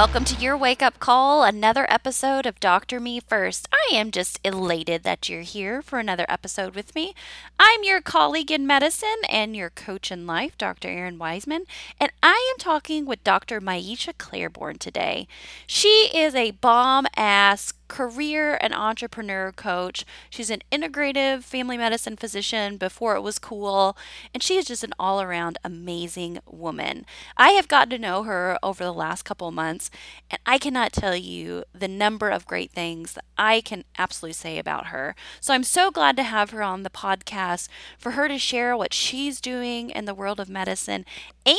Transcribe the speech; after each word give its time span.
welcome 0.00 0.24
to 0.24 0.40
your 0.40 0.56
wake 0.56 0.80
up 0.80 0.98
call, 0.98 1.44
another 1.44 1.86
episode 1.90 2.46
of 2.46 2.58
Dr. 2.58 3.00
Me 3.00 3.20
First. 3.20 3.68
I 3.70 3.94
am 3.94 4.10
just 4.10 4.40
elated 4.42 5.02
that 5.02 5.28
you're 5.28 5.42
here 5.42 5.82
for 5.82 5.98
another 5.98 6.24
episode 6.26 6.74
with 6.74 6.94
me. 6.94 7.14
I'm 7.58 7.84
your 7.84 8.00
colleague 8.00 8.50
in 8.50 8.66
medicine 8.66 9.20
and 9.28 9.54
your 9.54 9.68
coach 9.68 10.10
in 10.10 10.26
life, 10.26 10.56
Dr. 10.56 10.88
Erin 10.88 11.18
Wiseman, 11.18 11.66
and 12.00 12.10
I 12.22 12.50
am 12.50 12.58
talking 12.58 13.04
with 13.04 13.22
Dr. 13.24 13.60
Maisha 13.60 14.16
Claiborne 14.16 14.78
today. 14.78 15.28
She 15.66 16.08
is 16.14 16.34
a 16.34 16.52
bomb 16.52 17.06
ass 17.14 17.74
career 17.90 18.56
and 18.62 18.72
entrepreneur 18.72 19.50
coach. 19.52 20.06
She's 20.30 20.48
an 20.48 20.62
integrative 20.70 21.42
family 21.42 21.76
medicine 21.76 22.16
physician 22.16 22.76
before 22.76 23.16
it 23.16 23.20
was 23.20 23.40
cool, 23.40 23.98
and 24.32 24.42
she 24.42 24.56
is 24.56 24.64
just 24.66 24.84
an 24.84 24.94
all 24.98 25.20
around 25.20 25.58
amazing 25.64 26.38
woman. 26.46 27.04
I 27.36 27.50
have 27.50 27.66
gotten 27.68 27.90
to 27.90 27.98
know 27.98 28.22
her 28.22 28.58
over 28.62 28.84
the 28.84 28.94
last 28.94 29.24
couple 29.24 29.50
months, 29.50 29.90
and 30.30 30.40
I 30.46 30.56
cannot 30.56 30.92
tell 30.92 31.16
you 31.16 31.64
the 31.74 31.88
number 31.88 32.30
of 32.30 32.46
great 32.46 32.70
things 32.70 33.14
that 33.14 33.24
I 33.36 33.60
can 33.60 33.82
absolutely 33.98 34.34
say 34.34 34.58
about 34.58 34.86
her. 34.86 35.16
So 35.40 35.52
I'm 35.52 35.64
so 35.64 35.90
glad 35.90 36.16
to 36.16 36.22
have 36.22 36.50
her 36.50 36.62
on 36.62 36.84
the 36.84 36.90
podcast 36.90 37.68
for 37.98 38.12
her 38.12 38.28
to 38.28 38.38
share 38.38 38.76
what 38.76 38.94
she's 38.94 39.40
doing 39.40 39.90
in 39.90 40.04
the 40.04 40.14
world 40.14 40.38
of 40.38 40.48
medicine 40.48 41.04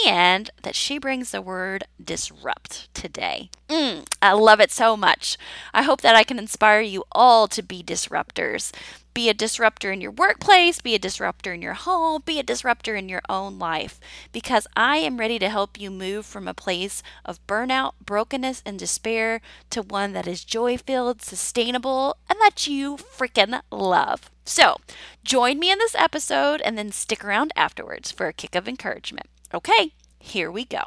and 0.06 0.50
that 0.64 0.76
she 0.76 0.98
brings 0.98 1.32
the 1.32 1.42
word 1.42 1.86
disrupt 2.04 2.94
today. 2.94 3.50
Mm, 3.68 4.06
I 4.22 4.34
love 4.34 4.60
it 4.60 4.72
so 4.72 4.96
much. 4.96 5.38
I 5.74 5.84
hope 5.84 6.02
that 6.02 6.16
I 6.16 6.24
can 6.24 6.40
inspire 6.40 6.82
you 6.82 7.04
all 7.12 7.48
to 7.48 7.62
be 7.62 7.84
disruptors. 7.84 8.72
Be 9.14 9.28
a 9.28 9.34
disruptor 9.34 9.92
in 9.92 10.00
your 10.00 10.12
workplace, 10.12 10.80
be 10.80 10.96
a 10.96 11.00
disruptor 11.00 11.54
in 11.54 11.62
your 11.62 11.74
home, 11.74 12.22
be 12.26 12.40
a 12.40 12.44
disruptor 12.44 12.96
in 12.96 13.10
your 13.10 13.22
own 13.28 13.60
life. 13.60 14.00
Because 14.32 14.68
I 14.76 14.98
am 14.98 15.18
ready 15.18 15.38
to 15.40 15.50
help 15.50 15.80
you 15.80 15.92
move 15.92 16.26
from 16.26 16.48
a 16.48 16.54
place 16.54 17.04
of 17.26 17.46
burnout, 17.46 17.94
brokenness, 18.06 18.64
and 18.66 18.80
despair 18.80 19.42
to 19.72 19.82
one 19.82 20.14
that 20.14 20.28
is 20.28 20.46
joy 20.46 20.78
filled, 20.78 21.22
sustainable, 21.22 22.18
and 22.30 22.40
that 22.40 22.68
you 22.68 22.96
freaking 22.96 23.62
love. 23.70 24.32
So, 24.46 24.78
join 25.24 25.60
me 25.60 25.72
in 25.72 25.80
this 25.80 25.96
episode 25.96 26.62
and 26.62 26.78
then 26.78 26.92
stick 26.92 27.24
around 27.26 27.52
afterwards 27.56 28.12
for 28.12 28.28
a 28.28 28.34
kick 28.34 28.56
of 28.56 28.68
encouragement. 28.68 29.28
Okay, 29.54 29.92
here 30.18 30.50
we 30.50 30.64
go. 30.64 30.80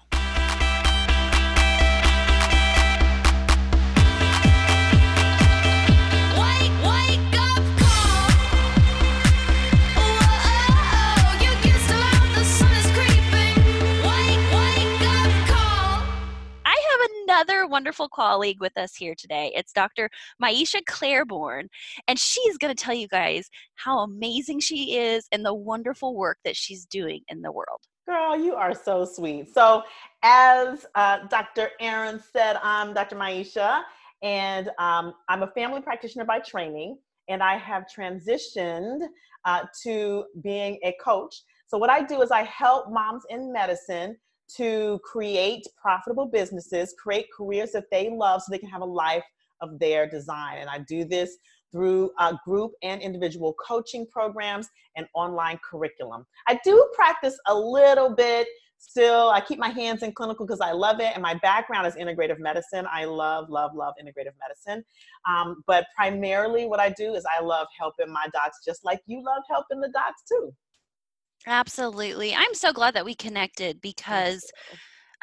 I 16.64 16.80
have 16.90 17.10
another 17.26 17.66
wonderful 17.66 18.08
colleague 18.08 18.62
with 18.62 18.78
us 18.78 18.96
here 18.96 19.14
today. 19.14 19.52
It's 19.54 19.72
Dr. 19.74 20.08
Maisha 20.42 20.80
Claiborne, 20.86 21.68
and 22.08 22.18
she's 22.18 22.56
going 22.56 22.74
to 22.74 22.82
tell 22.82 22.94
you 22.94 23.08
guys 23.08 23.50
how 23.74 23.98
amazing 23.98 24.60
she 24.60 24.96
is 24.96 25.28
and 25.32 25.44
the 25.44 25.52
wonderful 25.52 26.16
work 26.16 26.38
that 26.44 26.56
she's 26.56 26.86
doing 26.86 27.20
in 27.28 27.42
the 27.42 27.53
world. 27.53 27.82
Girl, 28.06 28.38
you 28.38 28.54
are 28.54 28.75
so 28.75 29.06
sweet. 29.06 29.54
So, 29.54 29.82
as 30.22 30.84
uh, 30.94 31.26
Dr. 31.28 31.70
Erin 31.81 32.20
said, 32.32 32.59
I'm 32.62 32.92
Dr. 32.92 33.16
Maisha, 33.16 33.81
and 34.22 34.69
um, 34.78 35.15
I'm 35.31 35.42
a 35.42 35.47
family 35.53 35.81
practitioner 35.81 36.26
by 36.26 36.41
training, 36.41 36.98
and 37.28 37.42
I 37.42 37.56
have 37.56 37.84
transitioned 37.84 39.09
uh, 39.47 39.62
to 39.84 40.25
being 40.42 40.78
a 40.84 40.94
coach. 41.03 41.34
So, 41.66 41.78
what 41.78 41.88
I 41.88 42.03
do 42.03 42.20
is 42.20 42.31
I 42.31 42.42
help 42.42 42.91
moms 42.91 43.22
in 43.31 43.50
medicine 43.50 44.19
to 44.56 45.00
create 45.03 45.66
profitable 45.81 46.26
businesses, 46.26 46.94
create 47.03 47.28
careers 47.34 47.72
that 47.72 47.84
they 47.91 48.10
love 48.10 48.42
so 48.42 48.50
they 48.50 48.59
can 48.59 48.69
have 48.69 48.82
a 48.82 48.86
life 48.86 49.25
of 49.62 49.78
their 49.78 50.06
design. 50.06 50.59
And 50.59 50.69
I 50.69 50.81
do 50.81 51.06
this 51.06 51.38
through 51.74 52.12
uh, 52.18 52.36
group 52.46 52.72
and 52.82 53.02
individual 53.02 53.54
coaching 53.54 54.06
programs 54.06 54.68
and 54.96 55.06
online 55.12 55.58
curriculum. 55.68 56.24
I 56.46 56.60
do 56.62 56.88
practice 56.94 57.36
a 57.48 57.54
little 57.54 58.14
bit 58.14 58.46
still. 58.78 59.30
I 59.30 59.40
keep 59.40 59.58
my 59.58 59.70
hands 59.70 60.04
in 60.04 60.12
clinical 60.12 60.46
because 60.46 60.60
I 60.60 60.70
love 60.70 61.00
it, 61.00 61.10
and 61.14 61.22
my 61.22 61.34
background 61.34 61.86
is 61.88 61.94
integrative 61.94 62.38
medicine. 62.38 62.86
I 62.90 63.06
love, 63.06 63.50
love, 63.50 63.72
love 63.74 63.94
integrative 64.00 64.34
medicine. 64.40 64.84
Um, 65.28 65.64
but 65.66 65.86
primarily, 65.96 66.66
what 66.66 66.78
I 66.78 66.90
do 66.90 67.14
is 67.14 67.24
I 67.36 67.42
love 67.42 67.66
helping 67.76 68.12
my 68.12 68.26
docs 68.32 68.58
just 68.64 68.84
like 68.84 69.00
you 69.06 69.22
love 69.24 69.42
helping 69.50 69.80
the 69.80 69.88
docs 69.88 70.22
too. 70.28 70.54
Absolutely. 71.46 72.34
I'm 72.34 72.54
so 72.54 72.72
glad 72.72 72.94
that 72.94 73.04
we 73.04 73.14
connected 73.14 73.80
because 73.80 74.50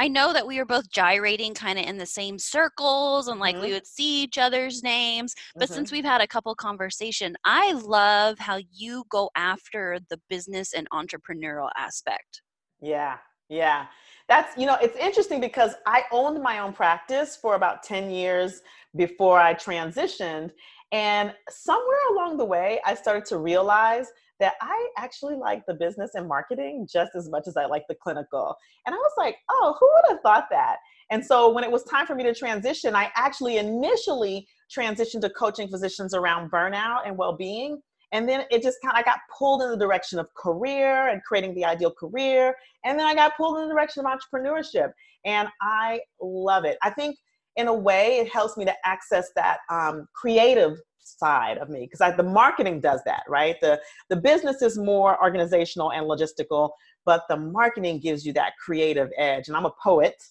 I 0.02 0.08
know 0.08 0.34
that 0.34 0.48
we 0.48 0.58
were 0.58 0.66
both 0.66 0.90
gyrating 0.90 1.54
kind 1.54 1.78
of 1.78 1.86
in 1.86 2.00
the 2.00 2.08
same 2.08 2.40
circles 2.40 3.28
and 3.28 3.40
like 3.40 3.54
mm-hmm. 3.54 3.66
we 3.66 3.74
would 3.74 3.86
see 3.86 4.24
each 4.24 4.40
other's 4.40 4.82
names. 4.82 5.36
But 5.54 5.66
mm-hmm. 5.66 5.76
since 5.76 5.92
we've 5.92 6.04
had 6.04 6.22
a 6.22 6.28
couple 6.28 6.56
conversation, 6.56 7.36
I 7.46 7.74
love 7.74 8.40
how 8.40 8.60
you 8.72 9.04
go 9.10 9.30
after 9.36 10.00
the 10.10 10.20
business 10.28 10.74
and 10.74 10.90
entrepreneurial 10.90 11.70
aspect. 11.78 12.42
Yeah. 12.82 13.18
Yeah. 13.48 13.86
That's, 14.28 14.58
you 14.58 14.66
know, 14.66 14.80
it's 14.82 14.98
interesting 14.98 15.40
because 15.40 15.76
I 15.86 16.06
owned 16.12 16.42
my 16.42 16.58
own 16.58 16.74
practice 16.74 17.38
for 17.40 17.54
about 17.54 17.84
10 17.84 18.10
years 18.10 18.64
before 18.96 19.40
I 19.40 19.54
transitioned. 19.54 20.50
And 20.92 21.32
somewhere 21.48 22.00
along 22.10 22.38
the 22.38 22.46
way, 22.46 22.80
I 22.88 22.96
started 22.96 23.26
to 23.26 23.38
realize 23.38 24.08
that 24.42 24.56
I 24.60 24.90
actually 24.98 25.36
like 25.36 25.66
the 25.68 25.76
business 25.76 26.12
and 26.16 26.28
marketing 26.28 26.88
just 26.92 27.12
as 27.16 27.30
much 27.30 27.48
as 27.48 27.56
I 27.56 27.66
like 27.66 27.84
the 27.88 27.96
clinical. 27.96 28.56
And 28.86 28.94
I 28.94 28.98
was 28.98 29.14
like, 29.16 29.38
oh, 29.50 29.76
who 29.80 29.88
would 29.94 30.16
have 30.16 30.22
thought 30.22 30.48
that? 30.50 30.78
And 31.12 31.24
so 31.24 31.52
when 31.52 31.64
it 31.64 31.72
was 31.72 31.84
time 31.84 32.08
for 32.08 32.16
me 32.16 32.24
to 32.24 32.34
transition, 32.34 32.96
I 32.96 33.12
actually 33.16 33.58
initially 33.58 34.48
transitioned 34.76 35.22
to 35.22 35.30
coaching 35.30 35.68
physicians 35.68 36.14
around 36.14 36.52
burnout 36.52 37.02
and 37.06 37.16
well 37.16 37.38
being. 37.38 37.82
And 38.14 38.28
then 38.28 38.46
it 38.50 38.62
just 38.62 38.80
kind 38.84 38.98
of 38.98 39.06
got 39.06 39.20
pulled 39.38 39.62
in 39.62 39.70
the 39.70 39.78
direction 39.78 40.20
of 40.20 40.28
career 40.36 41.10
and 41.10 41.24
creating 41.24 41.54
the 41.54 41.64
ideal 41.64 41.92
career. 41.92 42.56
And 42.84 43.00
then 43.00 43.06
I 43.06 43.14
got 43.14 43.38
pulled 43.38 43.60
in 43.60 43.68
the 43.68 43.74
direction 43.74 44.04
of 44.06 44.12
entrepreneurship. 44.12 44.92
And 45.24 45.48
I 45.62 46.02
love 46.20 46.66
it. 46.66 46.78
I 46.82 46.90
think 46.90 47.16
in 47.58 47.68
a 47.68 47.74
way 47.74 48.18
it 48.18 48.30
helps 48.30 48.58
me 48.58 48.66
to 48.66 48.74
access 48.86 49.30
that 49.36 49.60
um, 49.70 50.08
creative 50.16 50.78
side 51.04 51.58
of 51.58 51.70
me 51.70 51.88
because 51.90 52.16
the 52.16 52.24
marketing 52.24 52.80
does 52.80 53.02
that 53.06 53.24
right? 53.28 53.56
The 53.62 53.80
the 54.10 54.16
business 54.16 54.62
is 54.62 54.78
more 54.78 55.22
organizational 55.22 55.92
and 55.92 56.06
logistical 56.06 56.72
but 57.06 57.24
the 57.30 57.38
marketing 57.38 58.00
gives 58.00 58.26
you 58.26 58.34
that 58.34 58.54
creative 58.64 59.10
edge 59.18 59.48
and 59.48 59.58
i'm 59.58 59.66
a 59.66 59.74
poet. 59.84 60.22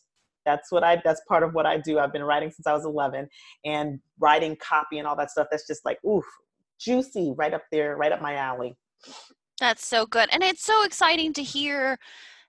That's 0.47 0.72
what 0.72 0.84
i 0.84 1.00
that's 1.04 1.20
part 1.28 1.42
of 1.42 1.54
what 1.54 1.66
i 1.66 1.78
do. 1.78 1.98
I've 1.98 2.12
been 2.12 2.25
writing 2.25 2.50
since 2.50 2.66
i 2.66 2.72
was 2.72 2.84
11 2.84 3.28
and 3.64 4.00
writing 4.19 4.56
copy 4.56 4.98
and 4.98 5.06
all 5.06 5.16
that 5.16 5.31
stuff 5.31 5.48
that's 5.50 5.66
just 5.66 5.84
like 5.84 5.98
oof 6.04 6.25
juicy 6.78 7.34
right 7.37 7.52
up 7.52 7.64
there 7.70 7.97
right 7.97 8.12
up 8.12 8.22
my 8.22 8.37
alley. 8.37 8.76
That's 9.58 9.87
so 9.87 10.06
good 10.06 10.28
and 10.32 10.42
it's 10.42 10.64
so 10.64 10.84
exciting 10.84 11.32
to 11.34 11.42
hear 11.42 11.98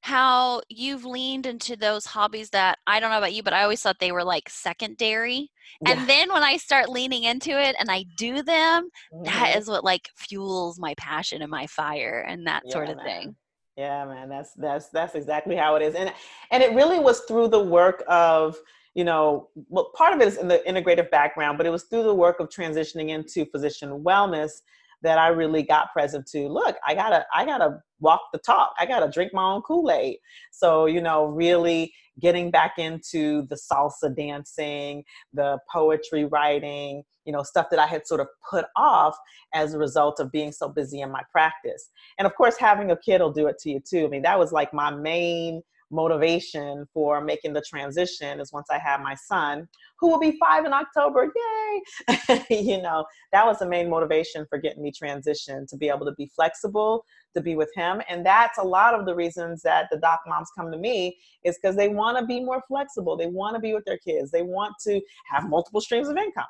how 0.02 0.62
you've 0.68 1.06
leaned 1.06 1.46
into 1.46 1.76
those 1.76 2.06
hobbies 2.06 2.50
that 2.50 2.80
I 2.88 3.00
don't 3.00 3.12
know 3.12 3.20
about 3.20 3.34
you, 3.34 3.44
but 3.44 3.54
I 3.54 3.64
always 3.64 3.82
thought 3.82 4.00
they 4.00 4.12
were 4.12 4.24
like 4.24 4.50
secondary. 4.50 5.52
Yeah. 5.82 5.92
And 5.92 6.10
then 6.10 6.34
when 6.34 6.44
I 6.44 6.58
start 6.58 6.90
leaning 6.90 7.24
into 7.24 7.52
it 7.52 7.76
and 7.80 7.90
I 7.90 8.06
do 8.18 8.42
them, 8.42 8.90
mm-hmm. 9.14 9.24
that 9.26 9.56
is 9.56 9.68
what 9.68 9.84
like 9.84 10.10
fuels 10.16 10.80
my 10.80 10.96
passion 10.98 11.42
and 11.44 11.52
my 11.52 11.68
fire 11.68 12.26
and 12.28 12.48
that 12.48 12.64
yeah, 12.66 12.74
sort 12.74 12.90
of 12.90 12.98
man. 12.98 13.06
thing. 13.06 13.36
Yeah, 13.78 14.06
man, 14.06 14.28
that's 14.28 14.54
that's 14.56 14.90
that's 14.90 15.16
exactly 15.16 15.56
how 15.56 15.76
it 15.76 15.84
is. 15.84 15.96
And 15.96 16.12
and 16.52 16.62
it 16.62 16.74
really 16.74 17.00
was 17.00 17.22
through 17.22 17.50
the 17.50 17.64
work 17.64 18.04
of 18.08 18.58
you 18.96 19.06
know, 19.06 19.48
well, 19.70 19.92
part 19.96 20.14
of 20.14 20.20
it 20.20 20.28
is 20.28 20.38
in 20.38 20.50
the 20.50 20.62
integrative 20.68 21.10
background, 21.10 21.58
but 21.58 21.66
it 21.66 21.70
was 21.70 21.84
through 21.84 22.04
the 22.04 22.14
work 22.14 22.42
of 22.42 22.50
transitioning 22.50 23.10
into 23.10 23.46
physician 23.46 24.04
wellness 24.04 24.62
that 25.02 25.18
I 25.18 25.28
really 25.30 25.64
got 25.64 25.92
present 25.94 26.28
to 26.28 26.48
look, 26.48 26.76
I 26.86 26.94
gotta, 26.94 27.26
I 27.34 27.46
gotta 27.46 27.80
walk 28.00 28.22
the 28.34 28.40
talk. 28.40 28.74
I 28.80 28.86
gotta 28.86 29.10
drink 29.10 29.34
my 29.34 29.44
own 29.44 29.62
Kool-Aid. 29.62 30.18
So, 30.52 30.86
you 30.86 31.02
know, 31.02 31.26
really 31.26 31.94
getting 32.20 32.52
back 32.52 32.78
into 32.78 33.48
the 33.48 33.56
salsa 33.56 34.16
dancing, 34.16 35.04
the 35.34 35.58
poetry 35.72 36.26
writing, 36.26 37.04
you 37.26 37.34
know, 37.34 37.44
stuff 37.44 37.68
that 37.70 37.80
I 37.80 37.88
had 37.88 38.06
sort 38.06 38.22
of 38.22 38.28
put 38.50 38.66
off 38.76 39.16
as 39.54 39.74
a 39.74 39.78
result 39.78 40.20
of 40.20 40.32
being 40.32 40.52
so 40.52 40.70
busy 40.70 41.02
in 41.02 41.12
my 41.12 41.22
practice. 41.32 41.90
And 42.18 42.26
of 42.26 42.36
course, 42.36 42.58
having 42.58 42.92
a 42.92 42.98
kid 42.98 43.22
will 43.22 43.32
do 43.32 43.48
it 43.48 43.58
to 43.60 43.70
you 43.70 43.80
too. 43.80 44.06
I 44.06 44.10
mean, 44.10 44.22
that 44.24 44.40
was 44.40 44.52
like 44.52 44.74
my 44.74 44.92
main 44.92 45.62
motivation 45.92 46.86
for 46.94 47.22
making 47.22 47.54
the 47.54 47.62
transition 47.62 48.40
is 48.40 48.52
once 48.52 48.68
I 48.72 48.80
have 48.80 49.02
my 49.02 49.16
son, 49.16 49.68
who 50.00 50.10
will 50.10 50.20
be 50.20 50.38
five 50.40 50.66
in 50.66 50.74
October, 50.74 51.32
yay! 51.36 52.46
you 52.50 52.82
know, 52.82 53.06
that 53.32 53.46
was 53.46 53.60
the 53.60 53.68
main 53.68 53.90
motivation 53.90 54.46
for 54.50 54.58
getting 54.58 54.82
me 54.82 54.92
transitioned 54.92 55.68
to 55.70 55.78
be 55.78 55.90
able 55.90 56.06
to 56.06 56.14
be 56.18 56.30
flexible, 56.36 57.06
to 57.36 57.42
be 57.42 57.56
with 57.56 57.70
him. 57.76 58.02
And 58.10 58.26
that's 58.26 58.58
a 58.58 58.64
lot 58.64 58.94
of 58.94 59.06
the 59.06 59.16
reasons 59.16 59.62
that 59.64 59.88
the 59.92 59.98
doc 59.98 60.22
moms 60.28 60.50
come 60.58 60.72
to 60.72 60.78
me 60.78 61.18
is 61.44 61.58
because 61.62 61.76
they 61.76 61.90
want 61.90 62.18
to 62.18 62.26
be 62.26 62.40
more 62.40 62.64
flexible. 62.68 63.18
They 63.18 63.28
want 63.28 63.56
to 63.56 63.60
be 63.60 63.74
with 63.74 63.86
their 63.86 64.00
kids. 64.00 64.32
They 64.32 64.44
want 64.44 64.74
to 64.88 65.02
have 65.32 65.50
multiple 65.50 65.82
streams 65.82 66.08
of 66.08 66.18
income. 66.18 66.46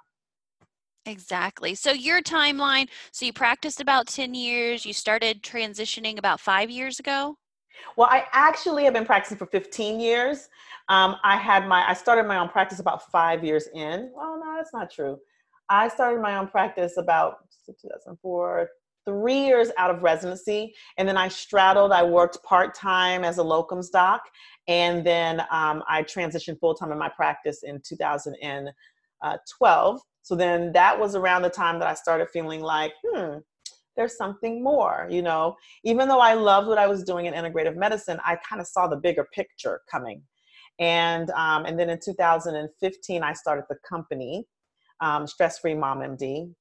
Exactly. 1.06 1.74
So 1.74 1.92
your 1.92 2.22
timeline, 2.22 2.88
so 3.12 3.26
you 3.26 3.34
practiced 3.34 3.82
about 3.82 4.08
10 4.08 4.36
years, 4.36 4.86
you 4.86 4.94
started 4.94 5.42
transitioning 5.42 6.20
about 6.20 6.40
5 6.40 6.70
years 6.70 7.00
ago? 7.00 7.38
Well, 7.98 8.08
I 8.10 8.26
actually 8.32 8.86
have 8.86 8.94
been 8.94 9.06
practicing 9.06 9.38
for 9.38 9.46
15 9.46 10.00
years. 10.00 10.48
Um, 10.90 11.18
I 11.24 11.38
had 11.38 11.68
my, 11.68 11.88
I 11.88 11.94
started 11.94 12.28
my 12.28 12.38
own 12.38 12.50
practice 12.50 12.80
about 12.80 13.12
five 13.12 13.44
years 13.44 13.68
in. 13.74 14.12
Well, 14.16 14.40
no, 14.40 14.56
that's 14.58 14.74
not 14.74 14.92
true. 14.92 15.20
I 15.70 15.88
started 15.88 16.22
my 16.22 16.38
own 16.38 16.48
practice 16.48 16.98
about 16.98 17.38
2004, 17.66 18.70
three 19.06 19.46
years 19.46 19.70
out 19.78 19.90
of 19.90 20.04
residency. 20.04 20.76
And 20.98 21.08
then 21.08 21.16
I 21.18 21.30
straddled, 21.30 21.94
I 21.94 22.04
worked 22.04 22.44
part 22.44 22.76
time 22.76 23.24
as 23.24 23.38
a 23.38 23.44
locums 23.44 23.90
doc. 23.92 24.24
And 24.68 25.06
then 25.06 25.40
um, 25.52 25.84
I 25.88 26.04
transitioned 26.04 26.60
full 26.60 26.76
time 26.76 26.92
in 26.92 27.00
my 27.00 27.10
practice 27.10 27.64
in 27.64 27.82
2012. 27.88 30.02
So 30.24 30.36
then 30.36 30.72
that 30.74 31.00
was 31.00 31.16
around 31.16 31.42
the 31.42 31.50
time 31.50 31.80
that 31.80 31.88
I 31.88 31.94
started 31.94 32.30
feeling 32.30 32.62
like, 32.62 32.94
hmm, 33.06 33.38
there's 33.96 34.18
something 34.18 34.64
more, 34.64 35.08
you 35.10 35.22
know. 35.22 35.56
Even 35.84 36.08
though 36.08 36.20
I 36.20 36.34
loved 36.34 36.68
what 36.68 36.78
I 36.78 36.88
was 36.88 37.04
doing 37.04 37.26
in 37.26 37.34
integrative 37.34 37.76
medicine, 37.76 38.20
I 38.26 38.38
kind 38.48 38.62
of 38.62 38.68
saw 38.68 38.88
the 38.88 38.98
bigger 38.98 39.28
picture 39.34 39.82
coming. 39.90 40.22
And 40.80 41.30
um, 41.32 41.66
and 41.66 41.80
then 41.80 41.90
in 41.90 42.00
2015, 42.04 43.24
I 43.24 43.34
started 43.34 43.66
the 43.70 43.78
company, 43.88 44.46
um, 45.00 45.28
Stress 45.28 45.60
Free 45.60 45.76
Mom 45.76 46.00
MD, 46.00 46.54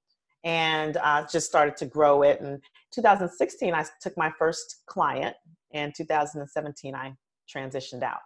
and 0.45 0.97
uh, 0.99 1.27
just 1.31 1.47
started 1.47 1.77
to 1.79 1.87
grow 1.87 2.23
it. 2.23 2.41
And 2.41 2.61
2016, 2.93 3.75
I 3.75 3.85
took 4.01 4.17
my 4.17 4.31
first 4.39 4.83
client. 4.87 5.37
And 5.73 5.95
2017, 5.95 6.95
I 6.95 7.15
transitioned 7.55 8.03
out. 8.03 8.21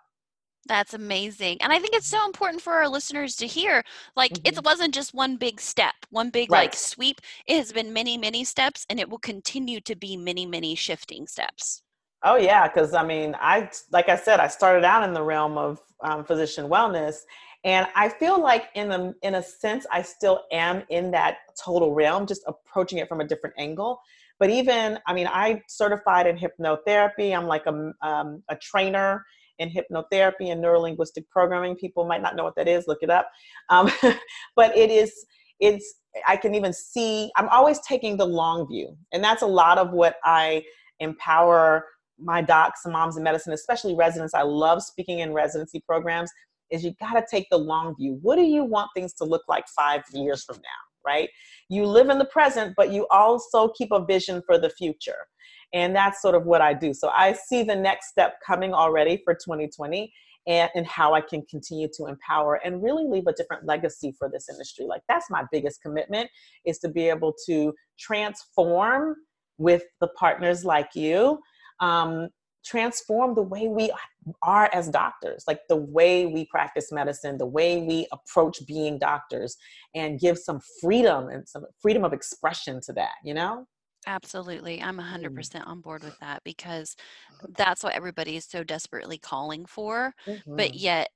That's 0.67 0.95
amazing. 0.95 1.59
And 1.61 1.73
I 1.73 1.79
think 1.79 1.95
it's 1.95 2.07
so 2.09 2.25
important 2.25 2.63
for 2.63 2.73
our 2.73 2.89
listeners 2.89 3.37
to 3.37 3.47
hear. 3.47 3.85
Like, 4.17 4.33
mm-hmm. 4.33 4.59
it 4.59 4.65
wasn't 4.65 4.95
just 4.95 5.13
one 5.13 5.37
big 5.37 5.61
step, 5.61 5.95
one 6.11 6.31
big 6.31 6.51
right. 6.51 6.65
like 6.65 6.75
sweep. 6.75 7.21
It 7.47 7.59
has 7.59 7.71
been 7.71 7.93
many, 7.93 8.17
many 8.17 8.45
steps, 8.45 8.87
and 8.89 8.99
it 8.99 9.09
will 9.09 9.19
continue 9.19 9.81
to 9.83 9.95
be 9.95 10.17
many, 10.17 10.47
many 10.47 10.75
shifting 10.75 11.27
steps. 11.27 11.83
Oh, 12.23 12.37
yeah. 12.37 12.67
Because 12.67 12.95
I 12.95 13.05
mean, 13.05 13.37
I, 13.39 13.69
like 13.93 14.09
I 14.09 14.17
said, 14.17 14.41
I 14.41 14.49
started 14.49 14.85
out 14.85 15.05
in 15.05 15.13
the 15.13 15.23
realm 15.23 15.59
of 15.59 15.81
um, 16.03 16.25
physician 16.25 16.69
wellness. 16.69 17.17
And 17.65 17.87
I 17.95 18.09
feel 18.09 18.41
like, 18.41 18.69
in 18.75 18.91
a, 18.93 19.15
in 19.23 19.35
a 19.37 19.43
sense, 19.43 19.87
I 19.91 20.03
still 20.03 20.45
am 20.53 20.83
in 20.89 21.11
that 21.11 21.39
total 21.63 21.95
realm, 21.95 22.27
just 22.27 22.43
approaching 22.47 22.99
it 22.99 23.09
from 23.09 23.21
a 23.21 23.27
different 23.27 23.55
angle. 23.59 24.01
But 24.39 24.51
even, 24.51 24.99
I 25.07 25.15
mean, 25.15 25.29
I 25.29 25.63
certified 25.69 26.27
in 26.27 26.37
hypnotherapy. 26.37 27.37
I'm 27.37 27.47
like 27.47 27.67
a, 27.67 27.93
um, 28.03 28.43
a 28.49 28.57
trainer 28.57 29.25
in 29.59 29.71
hypnotherapy 29.71 30.51
and 30.51 30.63
neurolinguistic 30.63 31.29
programming. 31.31 31.77
People 31.77 32.07
might 32.07 32.23
not 32.23 32.37
know 32.37 32.45
what 32.45 32.57
that 32.57 32.69
is, 32.69 32.85
look 32.87 33.03
it 33.03 33.11
up. 33.11 33.29
Um, 33.69 33.91
but 34.57 34.77
it 34.77 34.91
is, 34.91 35.13
it's, 35.61 35.95
I 36.27 36.37
can 36.37 36.55
even 36.55 36.73
see, 36.73 37.31
I'm 37.37 37.49
always 37.49 37.81
taking 37.81 38.17
the 38.17 38.27
long 38.27 38.67
view. 38.69 38.97
And 39.13 39.23
that's 39.23 39.43
a 39.43 39.47
lot 39.47 39.79
of 39.79 39.91
what 39.93 40.17
I 40.25 40.63
empower 41.01 41.85
my 42.19 42.43
docs 42.43 42.81
and 42.85 42.93
moms 42.93 43.17
in 43.17 43.23
medicine, 43.23 43.53
especially 43.53 43.95
residents. 43.95 44.35
I 44.35 44.43
love 44.43 44.83
speaking 44.83 45.21
in 45.21 45.33
residency 45.33 45.83
programs. 45.87 46.31
Is 46.71 46.83
you 46.83 46.95
got 46.99 47.13
to 47.13 47.25
take 47.31 47.47
the 47.51 47.59
long 47.59 47.95
view. 47.97 48.19
What 48.23 48.37
do 48.37 48.43
you 48.43 48.65
want 48.65 48.91
things 48.97 49.13
to 49.15 49.25
look 49.25 49.43
like 49.49 49.65
five 49.77 50.03
years 50.13 50.45
from 50.45 50.57
now, 50.57 51.07
right? 51.07 51.29
You 51.69 51.87
live 51.87 52.09
in 52.09 52.19
the 52.19 52.25
present, 52.25 52.75
but 52.77 52.91
you 52.91 53.07
also 53.11 53.69
keep 53.77 53.93
a 53.93 54.05
vision 54.05 54.43
for 54.47 54.59
the 54.59 54.71
future. 54.71 55.27
And 55.75 55.95
that's 55.95 56.23
sort 56.23 56.35
of 56.35 56.47
what 56.47 56.63
I 56.63 56.73
do. 56.73 56.95
So 56.95 57.09
I 57.09 57.35
see 57.35 57.63
the 57.63 57.77
next 57.77 58.09
step 58.09 58.37
coming 58.47 58.73
already 58.73 59.21
for 59.25 59.35
2020 59.35 60.11
and, 60.47 60.71
and 60.75 60.87
how 60.87 61.15
I 61.15 61.21
can 61.21 61.43
continue 61.51 61.89
to 61.97 62.07
empower 62.07 62.57
and 62.65 62.83
really 62.83 63.05
leave 63.07 63.27
a 63.27 63.33
different 63.33 63.67
legacy 63.67 64.15
for 64.19 64.31
this 64.33 64.49
industry. 64.49 64.87
Like 64.87 65.03
that's 65.09 65.31
my 65.31 65.43
biggest 65.51 65.83
commitment 65.83 66.31
is 66.65 66.79
to 66.79 66.89
be 66.89 67.09
able 67.09 67.35
to 67.47 67.75
transform 67.99 69.17
with 69.59 69.83
the 70.01 70.09
partners 70.09 70.65
like 70.65 70.91
you 70.95 71.39
um, 71.81 72.29
transform 72.65 73.35
the 73.35 73.43
way 73.43 73.69
we 73.69 73.91
are 74.43 74.71
as 74.73 74.89
doctors, 74.89 75.45
like 75.47 75.61
the 75.69 75.77
way 75.77 76.27
we 76.27 76.47
practice 76.47 76.91
medicine, 76.91 77.37
the 77.37 77.47
way 77.47 77.79
we 77.79 78.07
approach 78.11 78.67
being 78.67 78.99
doctors, 78.99 79.57
and 79.95 80.19
give 80.19 80.39
some 80.39 80.61
freedom 80.81 81.29
and 81.29 81.47
some 81.47 81.65
freedom 81.81 82.05
of 82.05 82.13
expression 82.13 82.81
to 82.83 82.93
that, 82.93 83.13
you 83.23 83.35
know? 83.35 83.67
Absolutely. 84.07 84.83
I'm 84.83 84.99
100% 84.99 85.31
mm. 85.33 85.67
on 85.67 85.81
board 85.81 86.03
with 86.03 86.19
that 86.21 86.43
because 86.45 86.97
that's 87.57 87.83
what 87.83 87.95
everybody 87.95 88.37
is 88.37 88.45
so 88.45 88.65
desperately 88.65 89.19
calling 89.19 89.67
for, 89.67 90.15
mm-hmm. 90.27 90.57
but 90.57 90.75
yet 90.75 91.09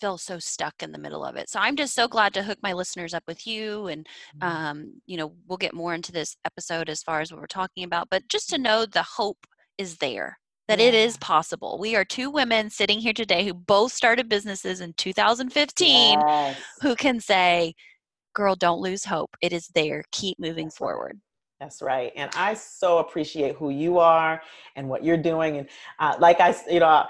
feel 0.00 0.18
so 0.18 0.38
stuck 0.38 0.82
in 0.82 0.92
the 0.92 0.98
middle 0.98 1.24
of 1.24 1.36
it. 1.36 1.48
So 1.48 1.60
I'm 1.60 1.76
just 1.76 1.94
so 1.94 2.08
glad 2.08 2.34
to 2.34 2.42
hook 2.42 2.58
my 2.62 2.72
listeners 2.72 3.14
up 3.14 3.22
with 3.26 3.46
you. 3.46 3.86
And, 3.86 4.06
mm-hmm. 4.38 4.48
um, 4.48 4.92
you 5.06 5.16
know, 5.16 5.34
we'll 5.46 5.56
get 5.56 5.74
more 5.74 5.94
into 5.94 6.12
this 6.12 6.36
episode 6.44 6.88
as 6.88 7.02
far 7.02 7.20
as 7.20 7.32
what 7.32 7.40
we're 7.40 7.46
talking 7.46 7.84
about, 7.84 8.08
but 8.10 8.28
just 8.28 8.50
to 8.50 8.58
know 8.58 8.86
the 8.86 9.02
hope 9.02 9.46
is 9.78 9.96
there. 9.96 10.38
That 10.66 10.78
yeah. 10.78 10.86
it 10.86 10.94
is 10.94 11.18
possible. 11.18 11.76
We 11.78 11.94
are 11.94 12.06
two 12.06 12.30
women 12.30 12.70
sitting 12.70 12.98
here 12.98 13.12
today 13.12 13.44
who 13.44 13.52
both 13.52 13.92
started 13.92 14.30
businesses 14.30 14.80
in 14.80 14.94
2015 14.94 16.18
yes. 16.18 16.56
who 16.80 16.96
can 16.96 17.20
say, 17.20 17.74
Girl, 18.34 18.56
don't 18.56 18.80
lose 18.80 19.04
hope. 19.04 19.36
It 19.42 19.52
is 19.52 19.68
there. 19.74 20.04
Keep 20.10 20.40
moving 20.40 20.70
forward. 20.70 21.20
That's 21.64 21.80
right. 21.80 22.12
And 22.14 22.30
I 22.36 22.52
so 22.52 22.98
appreciate 22.98 23.56
who 23.56 23.70
you 23.70 23.98
are 23.98 24.42
and 24.76 24.86
what 24.86 25.02
you're 25.02 25.16
doing. 25.16 25.56
And 25.56 25.68
uh, 25.98 26.14
like 26.18 26.38
I, 26.38 26.54
you 26.70 26.80
know, 26.80 27.06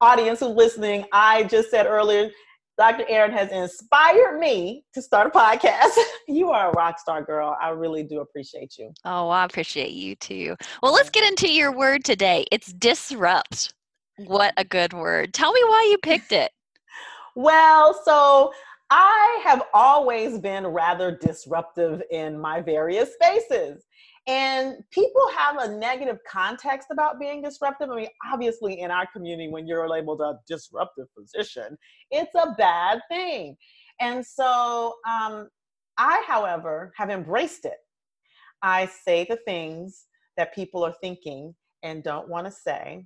audience 0.00 0.40
who's 0.40 0.56
listening, 0.56 1.04
I 1.12 1.44
just 1.44 1.70
said 1.70 1.86
earlier, 1.86 2.28
Dr. 2.76 3.04
Erin 3.08 3.30
has 3.30 3.52
inspired 3.52 4.40
me 4.40 4.84
to 4.94 5.00
start 5.00 5.28
a 5.28 5.30
podcast. 5.30 5.96
you 6.28 6.50
are 6.50 6.70
a 6.70 6.72
rock 6.72 6.98
star 6.98 7.22
girl. 7.22 7.56
I 7.62 7.68
really 7.68 8.02
do 8.02 8.18
appreciate 8.18 8.76
you. 8.76 8.90
Oh, 9.04 9.28
I 9.28 9.44
appreciate 9.44 9.92
you 9.92 10.16
too. 10.16 10.56
Well, 10.82 10.92
let's 10.92 11.10
get 11.10 11.24
into 11.28 11.48
your 11.48 11.70
word 11.70 12.04
today. 12.04 12.46
It's 12.50 12.72
disrupt. 12.72 13.74
What 14.26 14.54
a 14.56 14.64
good 14.64 14.92
word. 14.92 15.32
Tell 15.32 15.52
me 15.52 15.60
why 15.62 15.86
you 15.88 15.98
picked 15.98 16.32
it. 16.32 16.50
well, 17.36 17.96
so 18.04 18.52
I 18.90 19.40
have 19.44 19.62
always 19.72 20.38
been 20.38 20.66
rather 20.66 21.16
disruptive 21.16 22.02
in 22.10 22.38
my 22.38 22.60
various 22.60 23.14
spaces. 23.14 23.84
And 24.26 24.76
people 24.90 25.28
have 25.36 25.58
a 25.58 25.76
negative 25.76 26.18
context 26.30 26.88
about 26.90 27.20
being 27.20 27.42
disruptive. 27.42 27.90
I 27.90 27.96
mean, 27.96 28.08
obviously, 28.32 28.80
in 28.80 28.90
our 28.90 29.06
community, 29.12 29.48
when 29.50 29.66
you're 29.66 29.88
labeled 29.88 30.22
a 30.22 30.38
disruptive 30.48 31.06
physician, 31.18 31.76
it's 32.10 32.34
a 32.34 32.54
bad 32.56 33.00
thing. 33.10 33.56
And 34.00 34.24
so 34.24 34.94
um, 35.06 35.48
I, 35.98 36.24
however, 36.26 36.92
have 36.96 37.10
embraced 37.10 37.66
it. 37.66 37.78
I 38.62 38.86
say 38.86 39.26
the 39.28 39.38
things 39.46 40.06
that 40.36 40.54
people 40.54 40.82
are 40.82 40.94
thinking 41.02 41.54
and 41.82 42.02
don't 42.02 42.28
want 42.28 42.46
to 42.46 42.52
say. 42.52 43.04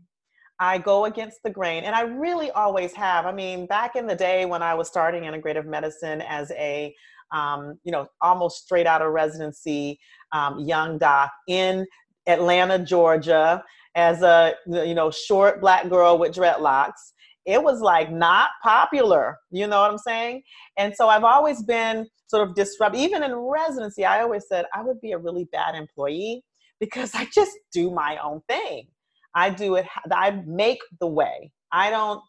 I 0.60 0.78
go 0.78 1.04
against 1.04 1.42
the 1.44 1.50
grain, 1.50 1.84
and 1.84 1.94
I 1.94 2.02
really 2.02 2.50
always 2.50 2.92
have. 2.94 3.26
I 3.26 3.32
mean, 3.32 3.66
back 3.66 3.96
in 3.96 4.06
the 4.06 4.14
day 4.14 4.44
when 4.44 4.62
I 4.62 4.74
was 4.74 4.88
starting 4.88 5.22
integrative 5.22 5.66
medicine 5.66 6.20
as 6.22 6.50
a, 6.52 6.94
um, 7.32 7.78
you 7.84 7.92
know, 7.92 8.08
almost 8.20 8.64
straight 8.64 8.86
out 8.86 9.02
of 9.02 9.12
residency 9.12 9.98
um, 10.32 10.60
young 10.60 10.98
doc 10.98 11.30
in 11.46 11.86
Atlanta, 12.26 12.78
Georgia, 12.78 13.62
as 13.94 14.22
a 14.22 14.54
you 14.66 14.94
know 14.94 15.10
short 15.10 15.60
black 15.60 15.88
girl 15.88 16.18
with 16.18 16.34
dreadlocks. 16.34 17.12
It 17.46 17.62
was 17.62 17.80
like 17.80 18.12
not 18.12 18.50
popular, 18.62 19.38
you 19.50 19.66
know 19.66 19.80
what 19.80 19.90
I'm 19.90 19.98
saying? 19.98 20.42
And 20.76 20.94
so 20.94 21.08
I've 21.08 21.24
always 21.24 21.62
been 21.62 22.06
sort 22.26 22.46
of 22.46 22.54
disrupt. 22.54 22.94
Even 22.94 23.22
in 23.22 23.34
residency, 23.34 24.04
I 24.04 24.20
always 24.20 24.46
said 24.48 24.66
I 24.74 24.82
would 24.82 25.00
be 25.00 25.12
a 25.12 25.18
really 25.18 25.48
bad 25.50 25.74
employee 25.74 26.44
because 26.78 27.12
I 27.14 27.26
just 27.34 27.52
do 27.72 27.90
my 27.90 28.18
own 28.18 28.42
thing. 28.48 28.88
I 29.34 29.50
do 29.50 29.76
it, 29.76 29.86
I 30.10 30.42
make 30.46 30.80
the 31.00 31.06
way. 31.06 31.52
I 31.72 31.90
don't 31.90 32.20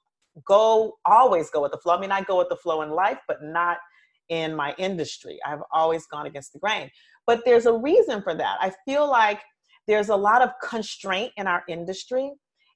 go, 0.46 0.98
always 1.06 1.50
go 1.50 1.62
with 1.62 1.72
the 1.72 1.78
flow. 1.78 1.96
I 1.96 2.00
mean, 2.00 2.12
I 2.12 2.22
go 2.22 2.38
with 2.38 2.50
the 2.50 2.56
flow 2.56 2.82
in 2.82 2.92
life, 2.92 3.20
but 3.28 3.38
not 3.42 3.78
in 4.30 4.56
my 4.56 4.76
industry. 4.78 5.40
I've 5.46 5.62
always 5.72 6.06
gone 6.08 6.26
against 6.26 6.54
the 6.54 6.60
grain. 6.60 6.90
But 7.26 7.42
there's 7.46 7.66
a 7.66 7.74
reason 7.74 8.22
for 8.22 8.36
that. 8.36 8.58
I 8.62 8.72
feel 8.86 9.10
like 9.10 9.42
there's 9.88 10.10
a 10.10 10.16
lot 10.16 10.42
of 10.42 10.52
constraint 10.68 11.32
in 11.38 11.48
our 11.48 11.64
industry. 11.68 12.32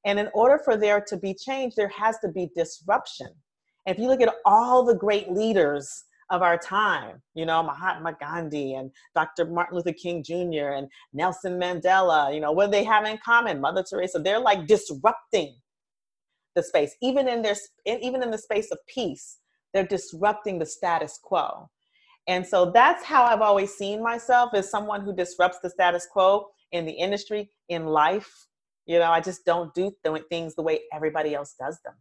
And 0.06 0.20
in 0.20 0.30
order 0.34 0.60
for 0.64 0.78
there 0.78 1.02
to 1.08 1.18
be 1.18 1.34
change, 1.34 1.76
there 1.76 1.90
has 1.90 2.18
to 2.20 2.28
be 2.28 2.50
disruption. 2.56 3.28
And 3.86 3.96
if 3.96 4.02
you 4.02 4.08
look 4.08 4.22
at 4.22 4.34
all 4.46 4.84
the 4.84 4.96
great 4.96 5.32
leaders 5.32 6.06
of 6.34 6.42
our 6.42 6.58
time, 6.58 7.22
you 7.36 7.46
know, 7.46 7.62
Mahatma 7.62 8.18
Gandhi 8.20 8.74
and 8.74 8.90
Dr. 9.14 9.46
Martin 9.46 9.78
Luther 9.78 9.94
King 9.94 10.24
Jr. 10.24 10.74
and 10.76 10.88
Nelson 11.14 11.60
Mandela, 11.60 12.34
you 12.34 12.42
know, 12.42 12.52
what 12.52 12.66
do 12.66 12.72
they 12.72 12.84
have 12.84 13.06
in 13.06 13.20
common? 13.24 13.62
Mother 13.62 13.84
Teresa, 13.88 14.18
they're 14.18 14.40
like 14.40 14.66
disrupting 14.66 15.56
the 16.56 16.64
space, 16.64 16.96
even 17.04 17.28
in 17.28 17.44
their, 17.44 17.56
even 17.86 18.24
in 18.24 18.32
the 18.32 18.38
space 18.40 18.72
of 18.72 18.80
peace, 18.88 19.38
they're 19.76 19.86
disrupting 19.86 20.58
the 20.58 20.66
status 20.66 21.20
quo. 21.22 21.70
And 22.28 22.46
so 22.46 22.72
that's 22.72 23.04
how 23.04 23.26
I've 23.26 23.42
always 23.42 23.76
seen 23.76 24.02
myself 24.02 24.56
as 24.56 24.72
someone 24.72 25.02
who 25.02 25.16
disrupts 25.16 25.60
the 25.62 25.70
status 25.70 26.08
quo 26.12 26.48
in 26.72 26.86
the 26.86 26.92
industry, 26.92 27.52
in 27.70 27.86
life. 27.86 28.48
You 28.88 28.98
know, 28.98 29.12
I 29.12 29.22
just 29.22 29.46
don't 29.46 29.72
do 29.76 29.94
th- 30.04 30.24
things 30.30 30.56
the 30.56 30.64
way 30.64 30.82
everybody 30.92 31.36
else 31.36 31.54
does 31.60 31.80
them. 31.86 31.94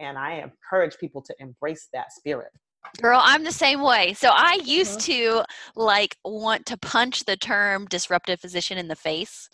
And 0.00 0.18
I 0.18 0.42
encourage 0.42 0.98
people 0.98 1.22
to 1.22 1.34
embrace 1.38 1.88
that 1.92 2.12
spirit. 2.12 2.50
Girl, 3.02 3.20
I'm 3.22 3.44
the 3.44 3.52
same 3.52 3.80
way. 3.82 4.14
So 4.14 4.30
I 4.32 4.58
used 4.64 5.00
mm-hmm. 5.00 5.02
to 5.02 5.44
like 5.76 6.16
want 6.24 6.66
to 6.66 6.76
punch 6.76 7.24
the 7.24 7.36
term 7.36 7.86
disruptive 7.86 8.40
physician 8.40 8.78
in 8.78 8.88
the 8.88 8.96
face. 8.96 9.48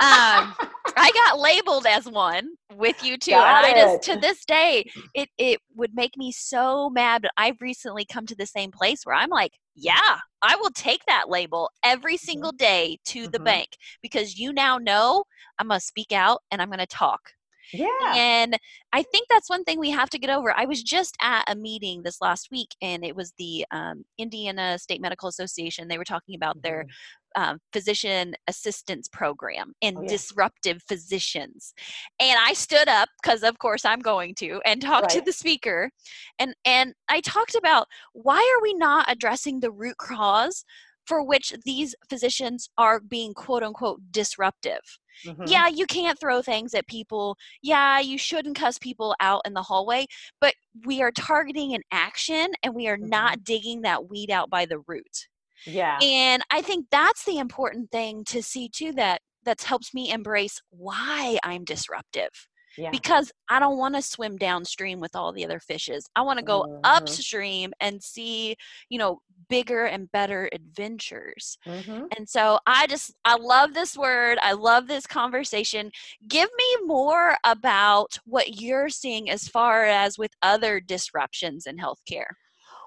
um, 0.00 0.54
I 0.96 1.10
got 1.12 1.38
labeled 1.38 1.86
as 1.86 2.06
one 2.08 2.50
with 2.74 3.02
you 3.02 3.16
too. 3.18 3.32
Got 3.32 3.46
and 3.46 3.64
I 3.64 3.72
just 3.74 4.02
to 4.02 4.16
this 4.16 4.44
day 4.44 4.84
it 5.14 5.28
it 5.38 5.60
would 5.76 5.94
make 5.94 6.16
me 6.16 6.32
so 6.32 6.88
mad. 6.90 7.22
But 7.22 7.32
I've 7.36 7.60
recently 7.60 8.04
come 8.04 8.26
to 8.26 8.34
the 8.36 8.46
same 8.46 8.70
place 8.72 9.04
where 9.04 9.14
I'm 9.16 9.30
like, 9.30 9.52
yeah, 9.74 10.18
I 10.42 10.56
will 10.56 10.70
take 10.70 11.04
that 11.06 11.28
label 11.28 11.70
every 11.84 12.16
Mm-hmm. 12.26 12.48
single 12.48 12.52
day 12.52 12.98
to 13.06 13.28
the 13.28 13.38
Mhm. 13.38 13.44
bank 13.44 13.76
because 14.02 14.38
you 14.38 14.52
now 14.52 14.78
know 14.78 15.24
I'm 15.58 15.68
gonna 15.68 15.80
speak 15.80 16.12
out 16.12 16.42
and 16.50 16.60
I'm 16.62 16.70
gonna 16.70 16.86
talk. 16.86 17.32
Yeah. 17.72 17.88
And 18.14 18.58
I 18.92 19.02
think 19.02 19.26
that's 19.28 19.50
one 19.50 19.64
thing 19.64 19.78
we 19.78 19.90
have 19.90 20.10
to 20.10 20.18
get 20.18 20.30
over. 20.30 20.52
I 20.56 20.64
was 20.64 20.82
just 20.82 21.16
at 21.20 21.44
a 21.48 21.54
meeting 21.54 22.02
this 22.02 22.20
last 22.20 22.48
week, 22.50 22.68
and 22.80 23.04
it 23.04 23.14
was 23.14 23.32
the 23.38 23.66
um, 23.70 24.04
Indiana 24.18 24.78
State 24.78 25.00
Medical 25.00 25.28
Association. 25.28 25.88
They 25.88 25.98
were 25.98 26.04
talking 26.04 26.34
about 26.34 26.62
their 26.62 26.84
Mhm. 26.84 26.88
um, 27.36 27.58
physician 27.72 28.34
assistance 28.48 29.06
program 29.06 29.74
and 29.82 29.98
Oh, 29.98 30.02
yeah. 30.02 30.08
disruptive 30.08 30.82
physicians. 30.88 31.74
And 32.18 32.38
I 32.42 32.54
stood 32.54 32.88
up 32.88 33.10
because, 33.22 33.42
of 33.42 33.58
course, 33.58 33.84
I'm 33.84 34.00
going 34.00 34.34
to 34.36 34.60
and 34.64 34.80
talked 34.82 35.10
to 35.10 35.20
the 35.20 35.32
speaker, 35.32 35.90
and 36.38 36.54
and 36.64 36.94
I 37.08 37.20
talked 37.20 37.54
about 37.54 37.86
why 38.14 38.38
are 38.38 38.62
we 38.62 38.74
not 38.74 39.10
addressing 39.10 39.60
the 39.60 39.70
root 39.70 39.98
cause 39.98 40.64
for 41.08 41.24
which 41.24 41.54
these 41.64 41.94
physicians 42.10 42.68
are 42.78 43.00
being 43.00 43.34
quote 43.34 43.62
unquote 43.62 44.00
disruptive 44.10 44.82
Mhm. 45.26 45.48
yeah, 45.50 45.66
you 45.66 45.84
can't 45.86 46.18
throw 46.20 46.42
things 46.42 46.74
at 46.74 46.86
people. 46.86 47.36
Yeah, 47.60 47.98
you 47.98 48.18
shouldn't 48.18 48.56
cuss 48.56 48.78
people 48.78 49.16
out 49.18 49.42
in 49.44 49.52
the 49.54 49.62
hallway, 49.64 50.06
but 50.40 50.54
we 50.86 51.02
are 51.02 51.10
targeting 51.10 51.74
an 51.74 51.82
action 51.90 52.52
and 52.62 52.72
we 52.74 52.86
are 52.86 52.96
not 52.96 53.42
digging 53.42 53.82
that 53.82 54.08
weed 54.08 54.30
out 54.30 54.48
by 54.48 54.64
the 54.64 54.78
root. 54.86 55.26
Yeah. 55.66 55.98
And 56.00 56.44
I 56.50 56.62
think 56.62 56.86
that's 56.92 57.24
the 57.24 57.38
important 57.38 57.90
thing 57.90 58.22
to 58.26 58.42
see 58.44 58.68
too 58.68 58.92
that 58.92 59.20
that's 59.44 59.64
helps 59.64 59.92
me 59.92 60.10
embrace 60.12 60.60
why 60.70 61.38
I'm 61.42 61.64
disruptive 61.64 62.30
Yeah. 62.76 62.90
because 62.90 63.32
I 63.48 63.58
don't 63.58 63.78
want 63.78 63.96
to 63.96 64.02
swim 64.02 64.36
downstream 64.36 65.00
with 65.00 65.16
all 65.16 65.32
the 65.32 65.44
other 65.44 65.58
fishes. 65.58 66.08
I 66.14 66.22
want 66.22 66.38
to 66.38 66.44
go 66.44 66.64
Mhm. 66.64 66.80
upstream 66.84 67.72
and 67.80 68.00
see, 68.02 68.54
you 68.88 68.98
know, 68.98 69.20
bigger 69.48 69.84
and 69.84 70.10
better 70.12 70.48
adventures. 70.52 71.58
Mhm. 71.66 72.08
And 72.16 72.28
so 72.28 72.58
I 72.66 72.86
just 72.86 73.14
I 73.24 73.36
love 73.36 73.74
this 73.74 73.96
word. 73.96 74.38
I 74.42 74.52
love 74.52 74.86
this 74.88 75.06
conversation. 75.06 75.90
Give 76.26 76.48
me 76.56 76.86
more 76.86 77.36
about 77.44 78.18
what 78.24 78.60
you're 78.60 78.88
seeing 78.88 79.30
as 79.30 79.48
far 79.48 79.84
as 79.84 80.18
with 80.18 80.32
other 80.42 80.80
disruptions 80.80 81.66
in 81.66 81.78
healthcare. 81.78 82.30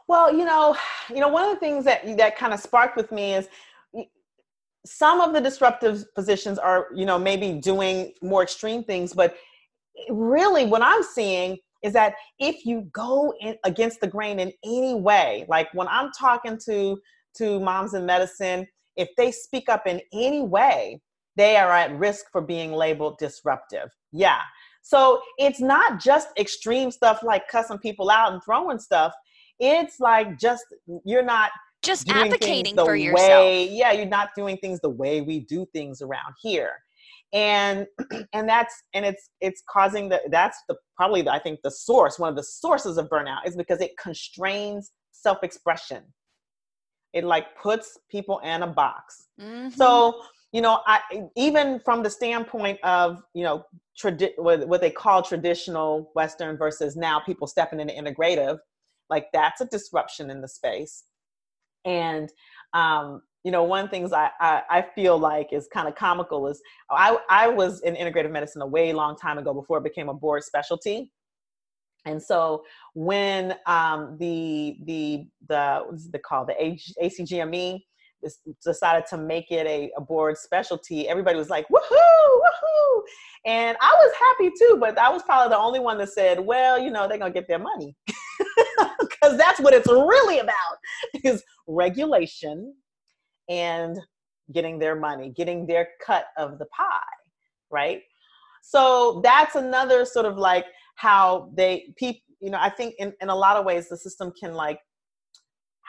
Well, 0.07 0.35
you 0.35 0.45
know, 0.45 0.75
you 1.09 1.19
know, 1.19 1.29
one 1.29 1.43
of 1.43 1.51
the 1.51 1.59
things 1.59 1.85
that 1.85 2.17
that 2.17 2.37
kind 2.37 2.53
of 2.53 2.59
sparked 2.59 2.97
with 2.97 3.11
me 3.11 3.35
is 3.35 3.47
some 4.85 5.21
of 5.21 5.33
the 5.33 5.41
disruptive 5.41 6.03
positions 6.15 6.57
are, 6.57 6.87
you 6.95 7.05
know, 7.05 7.19
maybe 7.19 7.53
doing 7.53 8.13
more 8.21 8.43
extreme 8.43 8.83
things, 8.83 9.13
but 9.13 9.35
really 10.09 10.65
what 10.65 10.81
I'm 10.81 11.03
seeing 11.03 11.59
is 11.83 11.93
that 11.93 12.13
if 12.39 12.65
you 12.65 12.89
go 12.93 13.33
in 13.39 13.55
against 13.63 14.01
the 14.01 14.07
grain 14.07 14.39
in 14.39 14.51
any 14.63 14.95
way, 14.95 15.45
like 15.49 15.67
when 15.73 15.87
I'm 15.87 16.11
talking 16.17 16.57
to 16.65 16.99
to 17.37 17.59
moms 17.59 17.93
in 17.93 18.05
medicine, 18.05 18.67
if 18.97 19.09
they 19.17 19.31
speak 19.31 19.69
up 19.69 19.87
in 19.87 20.01
any 20.13 20.41
way, 20.41 21.01
they 21.37 21.55
are 21.55 21.71
at 21.71 21.97
risk 21.97 22.25
for 22.31 22.41
being 22.41 22.73
labeled 22.73 23.17
disruptive. 23.17 23.89
Yeah. 24.11 24.41
So 24.81 25.21
it's 25.37 25.61
not 25.61 25.99
just 26.01 26.27
extreme 26.37 26.91
stuff 26.91 27.23
like 27.23 27.47
cussing 27.47 27.77
people 27.77 28.09
out 28.09 28.33
and 28.33 28.43
throwing 28.43 28.79
stuff. 28.79 29.13
It's 29.59 29.99
like 29.99 30.37
just 30.39 30.65
you're 31.05 31.23
not 31.23 31.51
Just 31.83 32.07
doing 32.07 32.25
advocating 32.25 32.75
the 32.75 32.83
for 32.83 32.93
way, 32.93 33.01
yourself. 33.03 33.69
yeah, 33.71 33.91
you're 33.91 34.05
not 34.07 34.29
doing 34.35 34.57
things 34.57 34.79
the 34.81 34.89
way 34.89 35.21
we 35.21 35.39
do 35.39 35.65
things 35.71 36.01
around 36.01 36.33
here. 36.41 36.71
And 37.33 37.87
and 38.33 38.47
that's 38.47 38.83
and 38.93 39.05
it's 39.05 39.29
it's 39.39 39.63
causing 39.69 40.09
the 40.09 40.21
that's 40.29 40.57
the 40.67 40.75
probably 40.97 41.21
the, 41.21 41.31
I 41.31 41.39
think 41.39 41.59
the 41.63 41.71
source, 41.71 42.19
one 42.19 42.29
of 42.29 42.35
the 42.35 42.43
sources 42.43 42.97
of 42.97 43.09
burnout 43.09 43.45
is 43.45 43.55
because 43.55 43.81
it 43.81 43.91
constrains 43.97 44.91
self-expression. 45.11 46.03
It 47.13 47.23
like 47.23 47.57
puts 47.57 47.97
people 48.09 48.39
in 48.39 48.63
a 48.63 48.67
box. 48.67 49.27
Mhm. 49.39 49.73
So, 49.73 50.21
you 50.51 50.61
know, 50.61 50.79
I 50.85 50.99
even 51.35 51.79
from 51.83 52.03
the 52.03 52.09
standpoint 52.09 52.79
of, 52.83 53.21
you 53.33 53.43
know, 53.43 53.65
tradi- 54.01 54.37
what, 54.37 54.67
what 54.67 54.81
they 54.81 54.91
call 54.91 55.21
traditional 55.21 56.11
Western 56.15 56.57
versus 56.57 56.95
now 56.95 57.19
people 57.19 57.47
stepping 57.47 57.79
into 57.79 57.93
integrative, 57.93 58.59
like 59.09 59.27
that's 59.33 59.61
a 59.61 59.65
disruption 59.65 60.29
in 60.29 60.41
the 60.41 60.47
space. 60.47 61.05
And, 61.85 62.29
um, 62.73 63.21
you 63.43 63.51
know, 63.51 63.63
one 63.63 63.89
things 63.89 64.13
I, 64.13 64.29
I, 64.39 64.61
I 64.69 64.85
feel 64.93 65.17
like 65.17 65.51
is 65.51 65.67
kind 65.73 65.87
of 65.87 65.95
comical 65.95 66.47
is 66.47 66.61
I, 66.89 67.17
I 67.29 67.47
was 67.47 67.81
in 67.81 67.95
integrative 67.95 68.31
medicine 68.31 68.61
a 68.61 68.67
way 68.67 68.93
long 68.93 69.15
time 69.15 69.37
ago 69.37 69.53
before 69.53 69.79
it 69.79 69.83
became 69.83 70.09
a 70.09 70.13
board 70.13 70.43
specialty. 70.43 71.11
And 72.05 72.21
so 72.21 72.63
when 72.93 73.55
um, 73.67 74.17
the 74.19 74.77
the 74.85 75.27
the 75.47 75.83
what's 75.87 76.09
it 76.11 76.23
called 76.23 76.49
the 76.49 76.79
ACGME 77.03 77.79
decided 78.63 79.05
to 79.07 79.17
make 79.17 79.51
it 79.51 79.67
a, 79.67 79.91
a 79.97 80.01
board 80.01 80.37
specialty, 80.37 81.07
everybody 81.07 81.37
was 81.37 81.49
like, 81.49 81.67
"Woohoo, 81.69 82.39
woohoo!" 82.39 83.01
And 83.45 83.77
I 83.81 83.95
was 83.95 84.13
happy 84.19 84.51
too, 84.59 84.77
but 84.79 84.97
I 84.97 85.09
was 85.09 85.21
probably 85.23 85.49
the 85.49 85.59
only 85.59 85.79
one 85.79 85.99
that 85.99 86.09
said, 86.09 86.39
"Well, 86.39 86.79
you 86.79 86.89
know, 86.89 87.07
they're 87.07 87.19
gonna 87.19 87.31
get 87.31 87.47
their 87.47 87.59
money," 87.59 87.95
because 88.99 89.37
that's 89.37 89.59
what 89.59 89.75
it's 89.75 89.87
really 89.87 90.39
about 90.39 90.77
is 91.23 91.43
regulation 91.67 92.73
and 93.51 93.99
getting 94.53 94.79
their 94.79 94.95
money, 94.95 95.29
getting 95.29 95.67
their 95.67 95.89
cut 96.05 96.25
of 96.37 96.57
the 96.57 96.65
pie, 96.65 96.99
right? 97.69 98.01
So 98.63 99.21
that's 99.23 99.55
another 99.55 100.05
sort 100.05 100.25
of 100.25 100.37
like 100.37 100.65
how 100.95 101.51
they 101.53 101.93
people, 101.97 102.21
you 102.39 102.49
know, 102.49 102.59
I 102.59 102.69
think 102.69 102.95
in, 102.97 103.13
in 103.21 103.29
a 103.29 103.35
lot 103.35 103.57
of 103.57 103.65
ways 103.65 103.89
the 103.89 103.97
system 103.97 104.31
can 104.39 104.53
like 104.53 104.79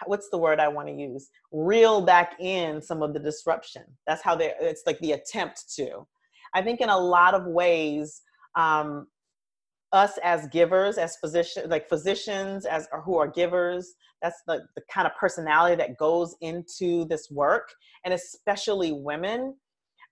what's 0.06 0.28
the 0.30 0.38
word 0.38 0.58
I 0.58 0.66
want 0.66 0.88
to 0.88 0.94
use? 0.94 1.28
Reel 1.52 2.00
back 2.04 2.34
in 2.40 2.82
some 2.82 3.02
of 3.02 3.14
the 3.14 3.20
disruption. 3.20 3.84
That's 4.06 4.22
how 4.22 4.34
they 4.34 4.52
it's 4.60 4.82
like 4.84 4.98
the 4.98 5.12
attempt 5.12 5.72
to. 5.76 6.06
I 6.54 6.62
think 6.62 6.80
in 6.80 6.88
a 6.88 6.98
lot 6.98 7.34
of 7.34 7.46
ways, 7.46 8.22
um, 8.56 9.06
us 9.92 10.18
as 10.22 10.46
givers, 10.48 10.98
as 10.98 11.16
physicians, 11.16 11.66
like 11.68 11.88
physicians 11.88 12.64
as 12.66 12.88
who 13.04 13.18
are 13.18 13.28
givers, 13.28 13.94
that's 14.22 14.42
the, 14.46 14.60
the 14.76 14.82
kind 14.92 15.06
of 15.06 15.14
personality 15.18 15.76
that 15.76 15.98
goes 15.98 16.34
into 16.40 17.04
this 17.06 17.28
work, 17.30 17.68
and 18.04 18.14
especially 18.14 18.92
women. 18.92 19.56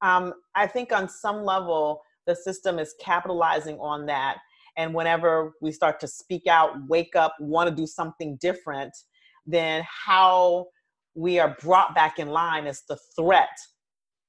Um, 0.03 0.35
I 0.55 0.67
think 0.67 0.93
on 0.93 1.09
some 1.09 1.45
level, 1.45 2.03
the 2.27 2.35
system 2.35 2.79
is 2.79 2.95
capitalizing 3.01 3.79
on 3.79 4.07
that. 4.07 4.39
And 4.77 4.95
whenever 4.95 5.53
we 5.61 5.73
start 5.73 6.01
to 6.01 6.09
speak 6.09 6.47
out, 6.47 6.71
wake 6.89 7.17
up, 7.17 7.35
want 7.41 7.69
to 7.69 7.75
do 7.75 7.87
something 7.87 8.39
different, 8.41 8.93
then 9.47 9.85
how 10.07 10.67
we 11.15 11.39
are 11.39 11.57
brought 11.61 11.95
back 11.95 12.19
in 12.19 12.29
line 12.29 12.67
is 12.67 12.83
the 12.89 12.99
threat 13.17 13.49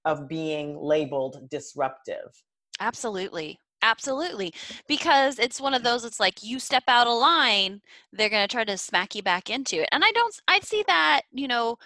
of 0.06 0.28
being 0.28 0.78
labeled 0.82 1.48
disruptive. 1.50 2.32
Absolutely. 2.80 3.60
Absolutely. 3.84 4.54
Because 4.88 5.40
it's 5.40 5.60
one 5.60 5.74
of 5.74 5.84
those, 5.84 6.06
it's 6.06 6.20
like 6.20 6.44
you 6.44 6.60
step 6.60 6.84
out 6.88 7.08
of 7.08 7.18
line, 7.20 7.82
they're 8.12 8.30
going 8.30 8.48
to 8.48 8.52
try 8.54 8.64
to 8.64 8.78
smack 8.78 9.16
you 9.16 9.24
back 9.24 9.50
into 9.50 9.82
it. 9.82 9.90
And 9.92 10.04
I 10.06 10.12
don't, 10.12 10.40
I 10.48 10.60
see 10.60 10.84
that, 10.88 11.22
you 11.32 11.48
know, 11.48 11.78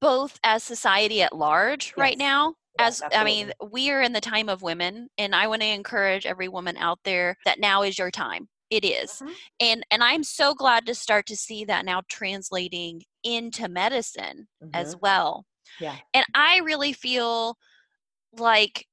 both 0.00 0.38
as 0.44 0.62
society 0.64 1.22
at 1.22 1.36
large 1.36 1.94
right 1.96 2.18
now. 2.18 2.54
Yes, 2.78 3.00
As 3.00 3.12
I 3.12 3.24
mean, 3.24 3.52
we 3.70 3.90
are 3.90 4.02
in 4.02 4.12
the 4.12 4.20
time 4.20 4.48
of 4.48 4.62
women, 4.62 5.08
and 5.18 5.34
I 5.34 5.46
want 5.46 5.62
to 5.62 5.68
encourage 5.68 6.26
every 6.26 6.48
woman 6.48 6.76
out 6.76 7.00
there 7.04 7.36
that 7.44 7.60
now 7.60 7.82
is 7.82 7.98
your 7.98 8.10
time. 8.10 8.48
It 8.70 8.84
is. 8.84 9.22
Mhm. 9.22 9.36
And 9.60 9.84
and 9.90 10.02
I'm 10.02 10.24
so 10.24 10.54
glad 10.54 10.86
to 10.86 10.94
start 10.94 11.26
to 11.26 11.36
see 11.36 11.64
that 11.66 11.84
now 11.84 12.02
translating 12.08 13.02
into 13.22 13.68
medicine 13.68 14.48
as 14.72 14.94
Mhm. 14.94 15.00
well. 15.00 15.46
Yeah. 15.78 16.00
And 16.14 16.26
I 16.34 16.58
really 16.60 16.92
feel 16.92 17.58
like 18.32 18.86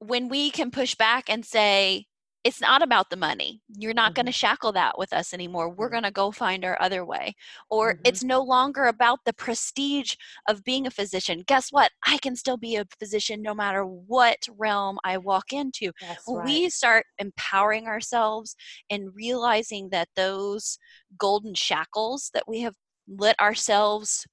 when 0.00 0.28
we 0.28 0.50
can 0.50 0.70
push 0.70 0.94
back 0.94 1.28
and 1.28 1.44
say, 1.44 2.06
it's 2.44 2.60
not 2.60 2.82
about 2.82 3.10
the 3.10 3.16
money. 3.16 3.60
You're 3.68 3.92
not 3.92 4.14
going 4.14 4.26
to 4.26 4.32
shackle 4.32 4.72
that 4.72 4.96
with 4.96 5.12
us 5.12 5.34
anymore. 5.34 5.68
We're 5.70 5.88
Mhm. 5.88 5.92
going 5.92 6.02
to 6.04 6.10
go 6.12 6.30
find 6.30 6.64
our 6.64 6.80
other 6.80 7.04
way. 7.04 7.34
Or 7.68 7.94
Mhm. 7.94 8.00
it's 8.04 8.22
no 8.22 8.40
longer 8.42 8.84
about 8.84 9.18
the 9.24 9.32
prestige 9.34 10.14
of 10.48 10.62
being 10.64 10.86
a 10.86 10.90
physician. 10.90 11.42
Guess 11.46 11.72
what? 11.72 11.90
I 12.06 12.16
can 12.18 12.36
still 12.36 12.56
be 12.56 12.76
a 12.76 12.86
physician 12.98 13.42
no 13.42 13.54
matter 13.54 13.84
what 13.84 14.38
realm 14.56 14.98
I 15.04 15.18
walk 15.18 15.52
into. 15.52 15.92
Right. 16.28 16.44
we 16.44 16.70
start 16.70 17.06
empowering 17.18 17.86
ourselves 17.88 18.54
and 18.88 19.14
realizing 19.14 19.90
that 19.90 20.08
those 20.14 20.78
golden 21.18 21.54
shackles 21.54 22.30
that 22.34 22.46
we 22.48 22.60
have 22.60 22.76
let 23.08 23.38
ourselves. 23.40 24.26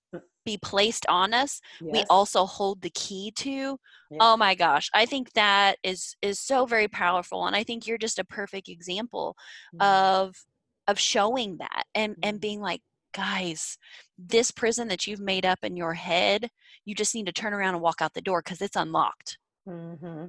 Be 0.45 0.57
placed 0.57 1.05
on 1.09 1.33
us, 1.33 1.59
we 1.89 2.03
also 2.09 2.45
hold 2.45 2.81
the 2.81 2.89
key 2.91 3.31
to 3.35 3.77
Yeah. 4.11 4.17
oh 4.21 4.37
my 4.37 4.55
gosh 4.55 4.89
i 4.93 5.05
think 5.05 5.33
that 5.33 5.77
is 5.83 6.15
is 6.21 6.39
so 6.39 6.65
very 6.65 6.87
powerful 6.87 7.47
and 7.47 7.55
i 7.55 7.63
think 7.63 7.85
you're 7.85 7.97
just 7.97 8.19
a 8.19 8.23
perfect 8.23 8.69
example 8.69 9.35
Mhm. 9.73 9.81
of 9.81 10.35
of 10.87 10.99
showing 10.99 11.57
that 11.57 11.83
and 11.95 12.15
and 12.23 12.37
Mhm. 12.37 12.41
being 12.41 12.61
like 12.61 12.81
guys 13.13 13.77
this 14.17 14.51
prison 14.51 14.87
that 14.87 15.07
you've 15.07 15.19
made 15.19 15.45
up 15.45 15.59
in 15.63 15.75
your 15.75 15.93
head 15.93 16.49
you 16.85 16.93
just 16.95 17.15
need 17.15 17.25
to 17.25 17.31
turn 17.31 17.53
around 17.53 17.73
and 17.73 17.81
walk 17.83 18.01
out 18.01 18.13
the 18.13 18.21
door 18.21 18.41
because 18.41 18.61
it's 18.61 18.75
unlocked 18.75 19.37
Mm-hmm. 19.67 20.25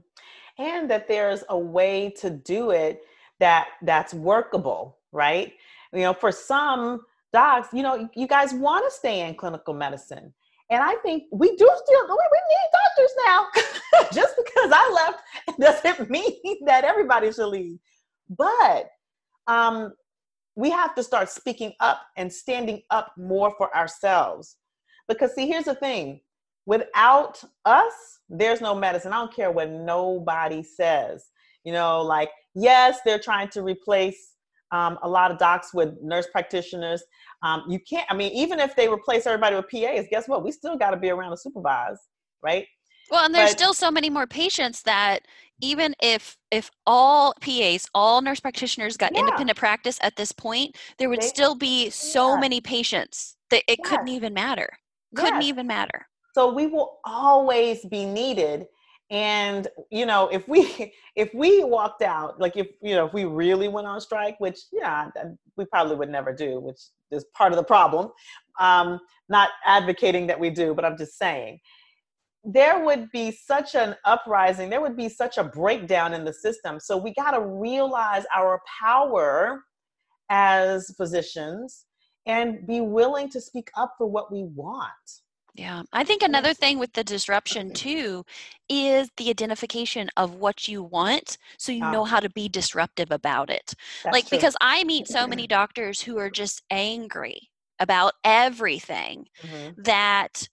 And 0.59 0.91
that 0.91 1.09
there's 1.09 1.45
a 1.51 1.59
way 1.59 2.11
to 2.19 2.31
do 2.31 2.71
it 2.71 3.03
that 3.39 3.69
that's 3.83 4.15
workable, 4.15 4.99
right? 5.13 5.53
You 5.93 6.01
know, 6.01 6.15
for 6.15 6.33
some 6.33 7.03
docs, 7.37 7.69
you 7.75 7.83
know, 7.83 8.09
you 8.15 8.27
guys 8.27 8.55
want 8.55 8.83
to 8.87 8.91
stay 8.91 9.29
in 9.29 9.35
clinical 9.35 9.75
medicine. 9.75 10.33
And 10.71 10.83
I 10.83 10.95
think 11.03 11.25
we 11.31 11.49
do 11.49 11.71
still, 11.85 12.07
we 12.09 12.41
need 12.53 12.69
doctors 12.81 13.15
now. 13.27 13.47
Just 14.13 14.35
because 14.37 14.73
I 14.75 14.93
left 14.95 15.61
doesn't 15.85 16.11
mean 16.11 16.65
that 16.65 16.85
everybody 16.85 17.31
should 17.31 17.49
leave. 17.49 17.79
But 18.31 18.89
um, 19.47 19.93
we 20.55 20.71
have 20.71 20.95
to 20.95 21.03
start 21.03 21.29
speaking 21.29 21.75
up 21.81 22.01
and 22.17 22.33
standing 22.33 22.81
up 22.91 23.13
more 23.19 23.55
for 23.59 23.75
ourselves. 23.77 24.57
Because, 25.07 25.35
see, 25.35 25.47
here's 25.47 25.67
the 25.67 25.75
thing 25.75 26.21
without 26.65 27.45
us, 27.67 27.93
there's 28.31 28.63
no 28.63 28.75
medicine. 28.75 29.13
I 29.13 29.19
don't 29.19 29.35
care 29.35 29.53
what 29.53 29.71
nobody 29.71 30.63
says. 30.63 31.27
You 31.65 31.73
know, 31.73 32.01
like, 32.01 32.31
yes, 32.55 33.01
they're 33.05 33.21
trying 33.21 33.51
to 33.51 33.63
replace 33.63 34.36
um, 34.73 34.99
a 35.03 35.09
lot 35.09 35.31
of 35.31 35.39
docs 35.39 35.73
with 35.73 35.95
nurse 36.03 36.27
practitioners. 36.31 37.03
Um, 37.43 37.65
you 37.69 37.79
can't, 37.79 38.07
I 38.11 38.15
mean, 38.15 38.33
even 38.33 38.59
if 38.61 38.75
they 38.77 38.89
replace 38.89 39.27
everybody 39.27 39.57
with 39.57 39.67
PAs, 39.69 40.07
guess 40.11 40.29
what? 40.29 40.45
We 40.45 40.53
still 40.53 40.77
got 40.77 40.91
to 40.91 40.97
be 40.97 41.11
around 41.11 41.31
to 41.31 41.37
supervise, 41.37 41.99
right? 42.43 42.67
Well, 43.11 43.25
and 43.25 43.35
there's 43.35 43.51
but, 43.51 43.59
still 43.59 43.75
so 43.75 43.91
many 43.91 44.11
more 44.11 44.27
patients 44.27 44.83
that 44.83 45.21
even 45.61 45.95
if 46.03 46.37
if 46.51 46.71
all 46.87 47.35
PAs, 47.41 47.87
all 47.95 48.21
nurse 48.21 48.41
practitioners 48.41 48.97
got 48.97 49.13
yeah. 49.15 49.21
independent 49.21 49.59
practice 49.59 49.99
at 50.03 50.17
this 50.17 50.33
point, 50.33 50.77
there 50.99 51.09
would 51.09 51.23
they, 51.23 51.27
still 51.27 51.55
be 51.55 51.89
so 51.91 52.35
yeah. 52.35 52.41
many 52.41 52.61
patients 52.61 53.37
that 53.51 53.63
it 53.69 53.79
yes. 53.79 53.89
couldn't 53.89 54.09
even 54.09 54.35
matter. 54.35 54.71
Couldn't 55.15 55.43
yes. 55.43 55.49
even 55.49 55.67
matter. 55.67 56.09
So 56.35 56.53
we 56.53 56.67
will 56.67 56.99
always 57.05 57.85
be 57.87 58.05
needed. 58.05 58.67
And 59.11 59.69
you 59.91 60.07
know, 60.07 60.29
if 60.29 60.49
we 60.49 60.93
if 61.17 61.33
we 61.35 61.65
walked 61.65 62.03
out, 62.03 62.41
like 62.41 62.57
if 62.57 62.69
you 62.83 62.95
know, 62.95 63.07
if 63.07 63.13
we 63.13 63.25
really 63.25 63.69
went 63.69 63.87
on 63.87 64.01
strike, 64.01 64.39
which 64.41 64.59
yeah, 64.73 65.11
we 65.57 65.65
probably 65.67 65.97
would 65.97 66.11
never 66.11 66.33
do, 66.33 66.61
which 66.61 66.81
is 67.11 67.25
part 67.35 67.53
of 67.53 67.57
the 67.57 67.65
problem. 67.65 68.11
Um, 68.61 69.01
not 69.29 69.51
advocating 69.65 70.27
that 70.29 70.39
we 70.39 70.51
do, 70.51 70.75
but 70.75 70.85
I'm 70.85 70.97
just 70.97 71.19
saying 71.19 71.61
there 72.47 72.85
would 72.85 73.11
be 73.11 73.33
such 73.33 73.75
an 73.75 73.97
uprising, 74.05 74.71
there 74.71 74.81
would 74.81 74.97
be 74.97 75.09
such 75.09 75.37
a 75.37 75.45
breakdown 75.45 76.15
in 76.15 76.25
the 76.25 76.33
system. 76.33 76.79
So 76.79 76.97
we 76.97 77.13
got 77.13 77.33
to 77.33 77.41
realize 77.41 78.25
our 78.35 78.63
power 78.81 79.65
as 80.31 80.95
physicians 80.97 81.87
and 82.27 82.65
be 82.67 82.81
willing 82.81 83.29
to 83.31 83.41
speak 83.41 83.69
up 83.77 83.95
for 83.99 84.07
what 84.07 84.33
we 84.33 84.45
want. 84.45 84.93
Yeah, 85.57 85.85
I 85.93 86.05
think 86.05 86.23
another 86.23 86.53
thing 86.53 86.79
with 86.79 86.93
the 86.93 87.03
disruption 87.03 87.73
too 87.73 88.25
is 88.69 89.09
the 89.17 89.31
identification 89.31 90.11
of 90.17 90.35
what 90.35 90.69
you 90.69 90.83
want 90.83 91.39
so 91.57 91.73
you 91.73 91.81
know 91.81 92.03
ah. 92.03 92.05
how 92.05 92.21
to 92.21 92.29
be 92.29 92.49
disruptive 92.49 93.11
about 93.11 93.49
it. 93.49 93.73
like, 94.05 94.29
true. 94.29 94.37
because 94.37 94.55
I 94.61 94.85
meet 94.85 95.09
so 95.09 95.27
many 95.27 95.47
doctors 95.47 96.03
who 96.03 96.19
are 96.19 96.31
just 96.31 96.63
angry 96.71 97.49
about 97.79 98.13
everything 98.23 99.27
mm-hmm. 99.43 99.81
that 99.83 100.47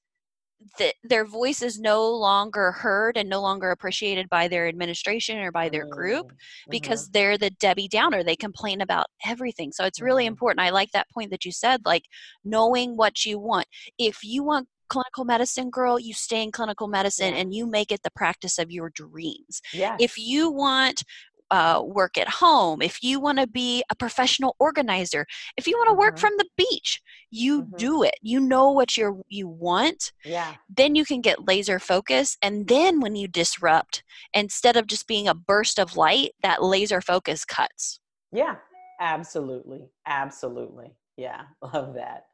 that 0.77 0.93
their 1.03 1.25
voice 1.25 1.61
is 1.61 1.79
no 1.79 2.09
longer 2.09 2.71
heard 2.71 3.17
and 3.17 3.29
no 3.29 3.41
longer 3.41 3.71
appreciated 3.71 4.29
by 4.29 4.47
their 4.47 4.67
administration 4.67 5.39
or 5.39 5.51
by 5.51 5.67
their 5.67 5.85
group 5.85 6.27
mm-hmm. 6.27 6.71
because 6.71 7.09
they're 7.09 7.37
the 7.37 7.49
Debbie 7.49 7.89
Downer. 7.89 8.23
They 8.23 8.35
complain 8.35 8.79
about 8.79 9.07
everything. 9.25 9.73
So 9.73 9.83
it's 9.83 10.01
really 10.01 10.23
mm-hmm. 10.23 10.31
important. 10.31 10.65
I 10.65 10.69
like 10.69 10.91
that 10.91 11.09
point 11.13 11.31
that 11.31 11.43
you 11.43 11.51
said, 11.51 11.81
like 11.85 12.05
knowing 12.45 12.95
what 12.95 13.25
you 13.25 13.39
want. 13.39 13.67
If 13.97 14.23
you 14.23 14.43
want 14.43 14.67
clinical 14.93 15.25
medicine 15.25 15.71
girl, 15.71 15.99
you 15.99 16.13
stay 16.13 16.43
in 16.43 16.51
clinical 16.51 16.87
medicine 16.87 17.33
and 17.33 17.51
you 17.51 17.65
make 17.65 17.91
it 17.91 18.03
the 18.03 18.11
practice 18.11 18.59
of 18.59 18.71
your 18.71 18.91
dreams. 18.91 19.59
Yeah. 19.73 19.97
If 19.99 20.19
you 20.19 20.51
want 20.51 21.03
uh, 21.49 21.81
work 21.83 22.15
at 22.15 22.29
home, 22.29 22.79
if 22.79 23.01
you 23.01 23.19
want 23.19 23.39
to 23.39 23.47
be 23.47 23.83
a 23.89 23.95
professional 23.95 24.55
organizer, 24.59 25.25
if 25.57 25.65
you 25.67 25.75
want 25.77 25.89
to 25.89 25.95
work 25.95 26.15
mm-hmm. 26.15 26.21
from 26.21 26.33
the 26.37 26.47
beach, 26.55 27.01
you 27.31 27.63
mm-hmm. 27.63 27.75
do 27.77 28.03
it. 28.03 28.13
You 28.21 28.39
know 28.39 28.69
what 28.69 28.95
you 28.95 29.23
you 29.29 29.47
want. 29.47 30.11
Yeah. 30.23 30.53
Then 30.69 30.93
you 30.93 31.05
can 31.05 31.21
get 31.21 31.47
laser 31.47 31.79
focus, 31.79 32.37
and 32.43 32.67
then 32.67 32.99
when 32.99 33.15
you 33.15 33.27
disrupt, 33.27 34.03
instead 34.33 34.77
of 34.77 34.85
just 34.85 35.07
being 35.07 35.27
a 35.27 35.33
burst 35.33 35.79
of 35.79 35.97
light, 35.97 36.33
that 36.43 36.63
laser 36.63 37.01
focus 37.01 37.45
cuts. 37.45 37.99
Yeah, 38.31 38.57
absolutely, 38.99 39.89
absolutely. 40.05 40.93
Yeah, 41.17 41.41
love 41.73 41.95
that. 41.95 42.25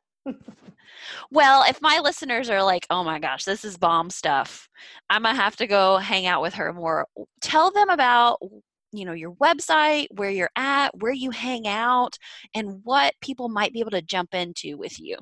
Well, 1.32 1.64
if 1.68 1.82
my 1.82 2.00
listeners 2.04 2.50
are 2.50 2.64
like, 2.64 2.86
oh 2.90 3.04
my 3.04 3.20
gosh, 3.20 3.46
this 3.46 3.64
is 3.64 3.78
bomb 3.78 4.10
stuff, 4.10 4.70
I'm 5.10 5.24
going 5.24 5.36
to 5.36 5.42
have 5.42 5.56
to 5.58 5.68
go 5.68 5.98
hang 5.98 6.26
out 6.26 6.42
with 6.42 6.56
her 6.56 6.74
more. 6.74 7.08
Tell 7.42 7.72
them 7.72 7.90
about 7.90 8.40
you 8.92 9.06
know 9.06 9.14
your 9.14 9.34
website 9.34 10.08
where 10.16 10.30
you're 10.30 10.50
at 10.56 10.90
where 10.98 11.14
you 11.14 11.30
hang 11.32 11.68
out 11.68 12.18
and 12.56 12.82
what 12.84 13.14
people 13.22 13.50
might 13.50 13.74
be 13.74 13.80
able 13.80 13.92
to 13.92 14.02
jump 14.02 14.34
into 14.34 14.78
with 14.78 15.00
you 15.00 15.18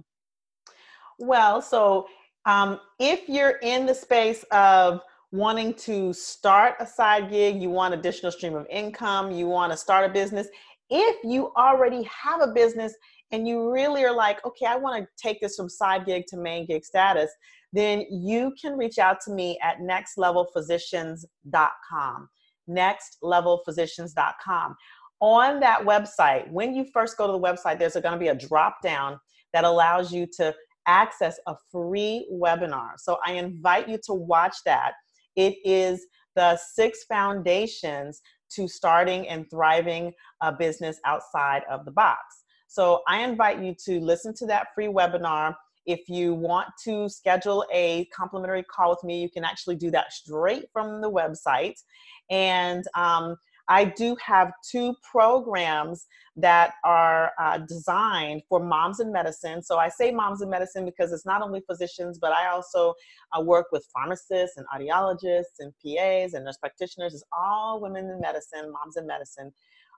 well 1.20 1.62
so 1.62 2.08
um, 2.46 2.80
if 2.98 3.28
you're 3.28 3.58
in 3.62 3.86
the 3.86 3.94
space 3.94 4.46
of 4.52 5.02
wanting 5.32 5.74
to 5.74 6.14
start 6.14 6.76
a 6.80 6.88
side 6.88 7.30
gig 7.30 7.62
you 7.62 7.70
want 7.70 7.94
additional 7.94 8.32
stream 8.32 8.56
of 8.56 8.66
income 8.70 9.32
you 9.32 9.48
want 9.48 9.72
to 9.72 9.78
start 9.78 10.10
a 10.10 10.14
business 10.14 10.48
if 10.90 11.18
you 11.24 11.52
already 11.58 12.04
have 12.04 12.42
a 12.42 12.48
business 12.48 12.94
and 13.32 13.48
you 13.48 13.72
really 13.72 14.04
are 14.04 14.16
like 14.16 14.44
okay 14.46 14.66
i 14.66 14.76
want 14.76 15.04
to 15.04 15.08
take 15.22 15.40
this 15.42 15.56
from 15.56 15.70
side 15.70 16.06
gig 16.06 16.26
to 16.28 16.38
main 16.38 16.66
gig 16.66 16.84
status 16.86 17.32
then 17.74 18.06
you 18.10 18.54
can 18.60 18.76
reach 18.78 18.98
out 18.98 19.20
to 19.22 19.32
me 19.32 19.60
at 19.62 19.78
nextlevelphysicians.com 19.80 22.30
nextlevelphysicians.com. 22.70 24.76
On 25.20 25.60
that 25.60 25.82
website, 25.82 26.48
when 26.52 26.76
you 26.76 26.86
first 26.94 27.18
go 27.18 27.26
to 27.26 27.34
the 27.34 27.40
website, 27.40 27.80
there's 27.80 27.94
going 27.94 28.14
to 28.14 28.18
be 28.18 28.28
a 28.28 28.36
drop 28.36 28.84
down 28.84 29.20
that 29.54 29.64
allows 29.64 30.14
you 30.14 30.28
to 30.38 30.54
access 30.86 31.40
a 31.48 31.56
free 31.72 32.30
webinar. 32.32 32.92
So 32.98 33.18
I 33.26 33.32
invite 33.34 33.90
you 33.90 33.98
to 34.06 34.14
watch 34.14 34.58
that. 34.66 34.94
It 35.36 35.56
is 35.66 36.06
the 36.36 36.56
six 36.58 37.06
foundations 37.06 38.22
to 38.52 38.68
starting 38.68 39.28
and 39.28 39.50
thriving 39.50 40.14
a 40.42 40.52
business 40.52 41.00
outside 41.04 41.64
of 41.70 41.84
the 41.86 41.92
box. 41.92 42.44
So 42.68 43.02
I 43.08 43.24
invite 43.24 43.62
you 43.62 43.76
to 43.86 44.00
listen 44.00 44.34
to 44.36 44.46
that 44.48 44.68
free 44.76 44.88
webinar. 44.88 45.56
If 45.86 46.10
you 46.10 46.34
want 46.34 46.68
to 46.84 47.08
schedule 47.08 47.66
a 47.74 48.06
complimentary 48.06 48.64
call 48.64 48.90
with 48.90 49.04
me, 49.04 49.22
you 49.22 49.30
can 49.30 49.46
actually 49.46 49.78
do 49.78 49.90
that 49.92 50.12
straight 50.12 50.66
from 50.74 51.02
the 51.02 51.10
website. 51.10 51.76
And 52.30 52.84
um, 52.94 53.38
I 53.70 53.86
do 53.86 54.16
have 54.24 54.52
two 54.70 54.96
programs 55.10 56.06
that 56.38 56.74
are 56.86 57.32
uh, 57.40 57.60
designed 57.60 58.44
for 58.48 58.60
moms 58.60 59.00
in 59.00 59.12
medicine. 59.12 59.62
So 59.62 59.78
I 59.78 59.90
say 59.90 60.12
moms 60.12 60.42
in 60.42 60.50
medicine 60.50 60.86
because 60.86 61.12
it's 61.12 61.26
not 61.26 61.42
only 61.42 61.62
physicians, 61.70 62.18
but 62.18 62.32
I 62.32 62.48
also 62.48 62.94
uh, 63.38 63.42
work 63.42 63.68
with 63.72 63.86
pharmacists 63.94 64.58
and 64.58 64.66
audiologists 64.74 65.60
and 65.60 65.74
PAs 65.84 66.34
and 66.34 66.46
nurse 66.46 66.58
practitioners. 66.58 67.14
It's 67.14 67.24
all 67.38 67.82
women 67.82 68.10
in 68.10 68.20
medicine, 68.22 68.72
moms 68.72 68.96
in 68.96 69.06
medicine. 69.06 69.52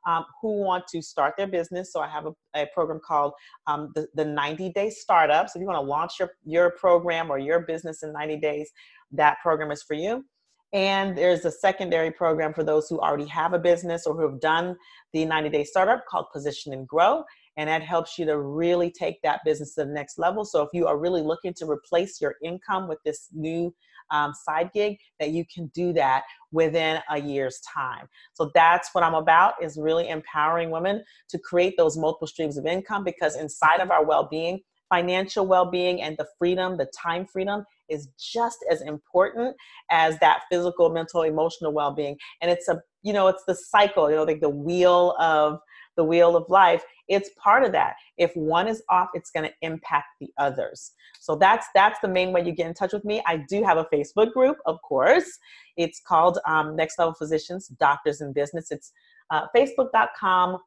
Um, 0.08 0.26
who 0.42 0.64
want 0.64 0.86
to 0.88 1.02
start 1.02 1.36
their 1.38 1.48
business. 1.48 1.92
So 1.92 2.00
I 2.00 2.08
have 2.08 2.26
a, 2.26 2.34
a 2.56 2.68
program 2.74 3.00
called 3.06 3.34
um, 3.68 3.92
the, 3.96 4.08
the 4.16 4.26
90 4.26 4.72
Day 4.72 4.90
Startup. 4.90 5.50
So 5.50 5.60
if 5.60 5.62
you 5.62 5.68
want 5.68 5.78
to 5.78 5.88
launch 5.88 6.14
your, 6.20 6.32
your 6.46 6.72
program 6.72 7.30
or 7.30 7.38
your 7.38 7.62
business 7.62 8.04
in 8.04 8.14
90 8.14 8.38
days, 8.38 8.72
that 9.12 9.38
program 9.42 9.72
is 9.72 9.84
for 9.84 9.96
you. 9.96 10.24
And 10.72 11.18
there's 11.18 11.46
a 11.46 11.52
secondary 11.52 12.12
program 12.12 12.54
for 12.54 12.64
those 12.64 12.88
who 12.88 13.00
already 13.00 13.26
have 13.26 13.54
a 13.54 13.60
business 13.60 14.06
or 14.06 14.16
who 14.16 14.30
have 14.30 14.40
done 14.40 14.76
the 15.14 15.26
90 15.26 15.50
day 15.50 15.64
startup 15.64 16.06
called 16.08 16.28
Position 16.32 16.74
and 16.74 16.88
Grow. 16.88 17.24
And 17.58 17.68
that 17.68 17.82
helps 17.82 18.18
you 18.18 18.26
to 18.26 18.40
really 18.40 18.92
take 18.92 19.22
that 19.24 19.42
business 19.44 19.74
to 19.76 19.86
the 19.86 19.92
next 19.92 20.20
level. 20.20 20.46
So 20.46 20.62
if 20.62 20.70
you 20.74 20.88
are 20.88 20.98
really 20.98 21.22
looking 21.22 21.54
to 21.56 21.70
replace 21.70 22.22
your 22.22 22.36
income 22.44 22.88
with 22.88 23.00
this 23.04 23.30
new 23.34 23.74
um, 24.12 24.34
side 24.34 24.72
gig, 24.74 24.98
that 25.19 25.32
you 25.32 25.45
can 25.54 25.67
do 25.74 25.93
that 25.93 26.24
within 26.52 27.00
a 27.10 27.19
year's 27.19 27.62
time. 27.62 28.08
So 28.34 28.52
that's 28.54 28.89
what 28.93 29.04
I'm 29.04 29.15
about 29.15 29.54
is 29.62 29.78
really 29.80 30.10
empowering 30.10 30.72
women 30.72 31.04
to 31.30 31.39
create 31.39 31.76
those 31.78 31.98
multiple 31.98 32.28
streams 32.28 32.58
of 32.58 32.65
income 32.65 33.04
because 33.04 33.36
inside 33.36 33.80
of 33.80 33.91
our 33.91 34.06
well-being, 34.06 34.62
financial 34.89 35.45
well-being 35.45 36.02
and 36.02 36.17
the 36.17 36.28
freedom, 36.38 36.76
the 36.78 36.91
time 36.98 37.26
freedom 37.26 37.63
is 37.89 38.10
just 38.19 38.58
as 38.72 38.82
important 38.82 39.56
as 39.91 40.17
that 40.19 40.41
physical, 40.52 40.89
mental, 40.89 41.22
emotional 41.22 41.72
well-being. 41.72 42.17
And 42.41 42.50
it's 42.50 42.67
a, 42.67 42.82
you 43.04 43.13
know, 43.13 43.28
it's 43.28 43.43
the 43.48 43.56
cycle, 43.56 44.10
you 44.10 44.15
know, 44.15 44.24
like 44.24 44.41
the 44.41 44.50
wheel 44.50 45.15
of 45.19 45.60
the 46.00 46.04
wheel 46.06 46.38
of 46.38 46.46
life. 46.48 46.82
It's 47.10 47.30
part 47.38 47.66
of 47.66 47.74
that. 47.74 47.96
If 48.18 48.32
one 48.36 48.70
is 48.70 48.82
off, 48.90 49.10
it's 49.14 49.32
going 49.32 49.46
to 49.50 49.54
impact 49.62 50.08
the 50.22 50.30
others. 50.38 50.94
So 51.20 51.36
that's 51.36 51.68
that's 51.76 52.00
the 52.00 52.08
main 52.08 52.32
way 52.32 52.46
you 52.46 52.54
get 52.54 52.68
in 52.68 52.74
touch 52.74 52.94
with 52.94 53.04
me. 53.04 53.22
I 53.28 53.44
do 53.50 53.62
have 53.66 53.78
a 53.78 53.86
Facebook 53.94 54.32
group, 54.32 54.56
of 54.66 54.82
course. 54.82 55.30
It's 55.76 56.00
called 56.08 56.40
um, 56.48 56.78
Next 56.78 56.98
Level 56.98 57.14
Physicians, 57.14 57.68
Doctors 57.68 58.22
in 58.22 58.32
Business. 58.32 58.72
It's 58.72 58.94
uh, 59.30 59.48
facebook.com 59.54 60.60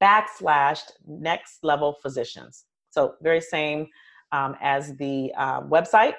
backslash 0.00 0.82
Next 1.08 1.58
Level 1.64 1.96
Physicians. 2.00 2.66
So 2.90 3.14
very 3.20 3.40
same 3.40 3.88
um, 4.30 4.54
as 4.60 4.94
the 4.96 5.32
uh, 5.36 5.62
website 5.62 6.14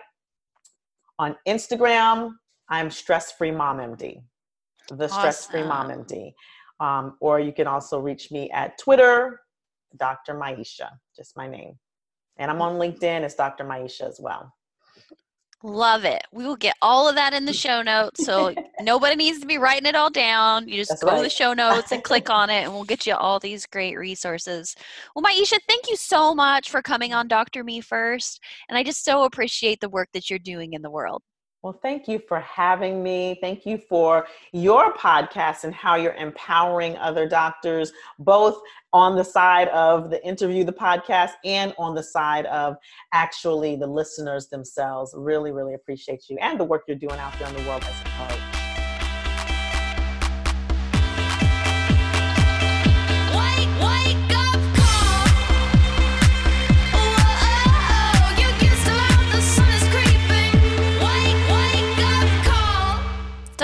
on 1.18 1.38
Instagram. 1.48 2.32
I'm 2.68 2.92
Stress 2.92 3.32
Free 3.32 3.52
Mom 3.52 3.78
MD, 3.78 4.22
the 4.90 5.06
awesome. 5.06 5.20
Stress 5.20 5.48
Free 5.48 5.64
Mom 5.64 5.88
MD. 5.88 6.34
Um, 6.80 7.18
or 7.20 7.40
you 7.40 7.52
can 7.52 7.68
also 7.68 8.00
reach 8.00 8.32
me 8.32 8.50
at 8.52 8.78
Twitter, 8.78 9.42
Dr. 9.98 10.36
Maisha, 10.36 10.90
just 11.16 11.36
my 11.36 11.48
name. 11.48 11.78
And 12.38 12.50
I'm 12.50 12.62
on 12.62 12.80
LinkedIn 12.80 13.24
as 13.24 13.36
Dr. 13.36 13.66
Maisha 13.66 14.08
as 14.08 14.20
well. 14.22 14.54
Love 15.62 16.06
it. 16.06 16.24
We 16.32 16.46
will 16.46 16.56
get 16.56 16.78
all 16.82 17.10
of 17.10 17.16
that 17.16 17.34
in 17.34 17.44
the 17.44 17.52
show 17.52 17.82
notes. 17.82 18.26
So 18.26 18.56
nobody 18.82 19.18
needs 19.18 19.42
to 19.42 19.46
be 19.46 19.58
writing 19.58 19.88
it 19.88 19.96
all 19.96 20.10
down. 20.10 20.70
You 20.70 20.78
just 20.78 20.90
That's 20.90 21.04
go 21.04 21.10
right. 21.10 21.18
to 21.18 21.24
the 21.24 21.30
show 21.30 21.54
notes 21.54 21.92
and 21.92 22.02
click 22.02 22.30
on 22.30 22.50
it, 22.50 22.64
and 22.64 22.72
we'll 22.72 22.86
get 22.86 23.06
you 23.06 23.14
all 23.14 23.40
these 23.42 23.66
great 23.66 23.98
resources. 23.98 24.74
Well, 25.14 25.24
Maisha, 25.24 25.60
thank 25.68 25.90
you 25.90 25.98
so 25.98 26.34
much 26.34 26.70
for 26.70 26.82
coming 26.82 27.14
on 27.14 27.28
Dr. 27.28 27.66
Me 27.66 27.82
First. 27.82 28.42
And 28.70 28.78
I 28.78 28.84
just 28.84 29.04
so 29.04 29.26
appreciate 29.26 29.82
the 29.82 29.90
work 29.90 30.08
that 30.14 30.30
you're 30.30 30.40
doing 30.40 30.74
in 30.74 30.82
the 30.82 30.90
world. 30.90 31.24
Well, 31.62 31.78
thank 31.82 32.08
you 32.08 32.20
for 32.20 32.40
having 32.40 33.04
me. 33.04 33.38
Thank 33.42 33.66
you 33.66 33.78
for 33.78 34.28
your 34.54 34.94
podcast 34.94 35.66
and 35.66 35.74
how 35.74 35.96
you're 35.96 36.14
empowering 36.14 36.96
other 36.98 37.28
doctors, 37.28 37.92
both 38.18 38.62
on 38.94 39.18
the 39.18 39.26
side 39.26 39.68
of 39.70 40.10
the 40.10 40.26
interview, 40.26 40.64
the 40.64 40.72
podcast, 40.72 41.32
and 41.44 41.74
on 41.78 41.96
the 41.96 42.04
side 42.04 42.46
of 42.46 42.78
actually 43.12 43.76
the 43.76 43.88
listeners 43.88 44.48
themselves. 44.48 45.14
Really, 45.18 45.52
really 45.52 45.74
appreciate 45.74 46.30
you 46.30 46.38
and 46.40 46.58
the 46.58 46.64
work 46.64 46.84
you're 46.88 46.96
doing 46.96 47.20
out 47.20 47.38
there 47.40 47.50
in 47.50 47.56
the 47.56 47.70
world 47.70 47.84
as 47.84 48.02
a 48.02 48.04
coach. 48.06 48.59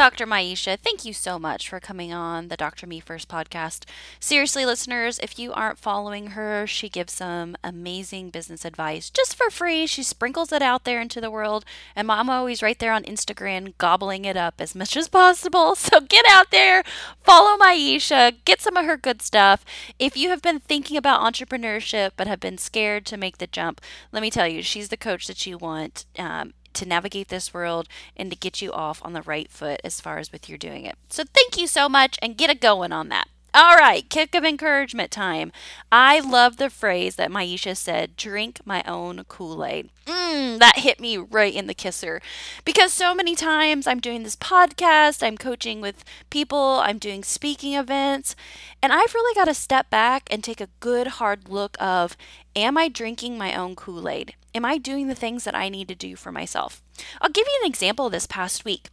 Dr. 0.06 0.28
Maisha, 0.28 0.78
thank 0.78 1.04
you 1.04 1.14
so 1.14 1.40
much 1.40 1.68
for 1.68 1.80
coming 1.80 2.14
on 2.14 2.50
the 2.50 2.56
Dr. 2.56 2.86
Me 2.86 3.00
First 3.00 3.28
podcast. 3.28 3.86
Seriously, 4.20 4.64
listeners, 4.64 5.18
if 5.24 5.40
you 5.40 5.52
aren't 5.52 5.80
following 5.80 6.28
her, 6.28 6.68
she 6.68 6.90
gives 6.90 7.14
some 7.14 7.58
amazing 7.64 8.30
business 8.30 8.66
advice 8.66 9.10
just 9.10 9.36
for 9.36 9.50
free. 9.50 9.88
She 9.88 10.04
sprinkles 10.04 10.52
it 10.52 10.62
out 10.62 10.84
there 10.84 11.02
into 11.02 11.20
the 11.20 11.32
world, 11.32 11.66
and 11.96 12.12
I'm 12.12 12.30
always 12.30 12.62
right 12.62 12.78
there 12.78 12.92
on 12.92 13.02
Instagram 13.06 13.74
gobbling 13.80 14.26
it 14.26 14.38
up 14.38 14.62
as 14.62 14.76
much 14.76 14.96
as 14.96 15.08
possible. 15.08 15.76
So 15.86 16.02
get 16.02 16.26
out 16.30 16.52
there, 16.52 16.84
follow 17.24 17.58
Maisha, 17.58 18.36
get 18.46 18.62
some 18.62 18.78
of 18.78 18.86
her 18.86 18.98
good 18.98 19.24
stuff. 19.24 19.66
If 19.98 20.16
you 20.16 20.30
have 20.30 20.44
been 20.44 20.60
thinking 20.60 20.98
about 20.98 21.22
entrepreneurship 21.22 22.12
but 22.16 22.28
have 22.28 22.40
been 22.40 22.60
scared 22.60 23.08
to 23.08 23.18
make 23.18 23.40
the 23.40 23.48
jump, 23.48 23.82
let 24.12 24.22
me 24.22 24.30
tell 24.30 24.48
you, 24.48 24.62
she's 24.62 24.90
the 24.90 24.98
coach 24.98 25.26
that 25.26 25.48
you 25.48 25.58
want. 25.58 26.06
Um, 26.20 26.54
to 26.76 26.86
navigate 26.86 27.30
this 27.30 27.54
world 27.54 27.88
and 28.16 28.30
to 28.32 28.38
get 28.38 28.62
you 28.62 28.72
off 28.72 29.04
on 29.04 29.14
the 29.14 29.22
right 29.22 29.50
foot 29.50 29.82
as 29.84 30.02
far 30.02 30.20
as 30.20 30.32
with 30.32 30.48
your 30.48 30.58
doing 30.58 30.86
it. 30.86 30.98
So 31.10 31.24
thank 31.34 31.60
you 31.60 31.68
so 31.68 31.90
much 31.90 32.18
and 32.22 32.38
get 32.38 32.50
a 32.50 32.56
going 32.56 32.92
on 32.92 33.10
that. 33.10 33.28
All 33.58 33.78
right, 33.78 34.10
kick 34.10 34.36
of 34.36 34.44
encouragement 34.44 35.12
time. 35.12 35.54
I 35.90 36.20
love 36.20 36.58
the 36.58 36.70
phrase 36.70 37.16
that 37.16 37.32
Maisha 37.32 37.78
said, 37.78 38.18
drink 38.18 38.60
my 38.66 38.84
own 38.86 39.24
Kool 39.30 39.64
Aid. 39.64 39.92
Mm, 40.06 40.60
that 40.60 40.80
hit 40.80 41.00
me 41.00 41.16
right 41.16 41.56
in 41.56 41.66
the 41.68 41.74
kisser. 41.74 42.22
Because 42.66 42.92
so 42.92 43.16
many 43.16 43.34
times 43.34 43.88
I'm 43.88 44.02
doing 44.02 44.24
this 44.24 44.36
podcast, 44.36 45.24
I'm 45.24 45.38
coaching 45.38 45.80
with 45.80 46.04
people, 46.30 46.82
I'm 46.84 46.98
doing 46.98 47.24
speaking 47.24 47.76
events, 47.76 48.36
and 48.84 48.92
I've 48.92 49.14
really 49.14 49.34
got 49.34 49.46
to 49.46 49.54
step 49.54 49.90
back 49.90 50.28
and 50.30 50.44
take 50.44 50.60
a 50.60 50.68
good 50.82 51.08
hard 51.08 51.48
look 51.48 51.78
of, 51.80 52.18
am 52.58 52.78
I 52.78 52.90
drinking 52.90 53.38
my 53.38 53.56
own 53.56 53.78
Kool 53.78 54.10
Aid? 54.10 54.36
Am 54.56 54.64
I 54.64 54.78
doing 54.78 55.08
the 55.08 55.16
things 55.16 55.44
that 55.44 55.54
I 55.54 55.68
need 55.68 55.90
to 55.90 55.96
do 55.96 56.16
for 56.16 56.32
myself? 56.32 56.82
I'll 57.20 57.30
give 57.30 57.46
you 57.46 57.60
an 57.62 57.70
example 57.70 58.10
this 58.10 58.26
past 58.26 58.64
week. 58.64 58.90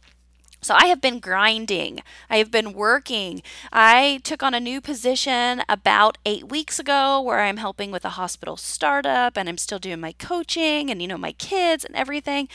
So 0.59 0.75
I 0.75 0.87
have 0.87 1.01
been 1.01 1.19
grinding. 1.19 2.01
I 2.29 2.37
have 2.37 2.51
been 2.51 2.73
working. 2.73 3.41
I 3.71 4.19
took 4.23 4.43
on 4.43 4.53
a 4.53 4.59
new 4.59 4.81
position 4.81 5.63
about 5.67 6.17
eight 6.25 6.49
weeks 6.49 6.79
ago 6.79 7.21
where 7.21 7.39
I'm 7.39 7.57
helping 7.57 7.91
with 7.91 8.03
a 8.05 8.09
hospital 8.09 8.57
startup 8.57 9.37
and 9.37 9.47
I'm 9.47 9.57
still 9.57 9.79
doing 9.79 10.01
my 10.01 10.11
coaching 10.13 10.89
and, 10.89 11.01
you 11.01 11.07
know, 11.07 11.17
my 11.17 11.31
kids 11.33 11.85
and 11.85 11.95
everything. 11.95 12.49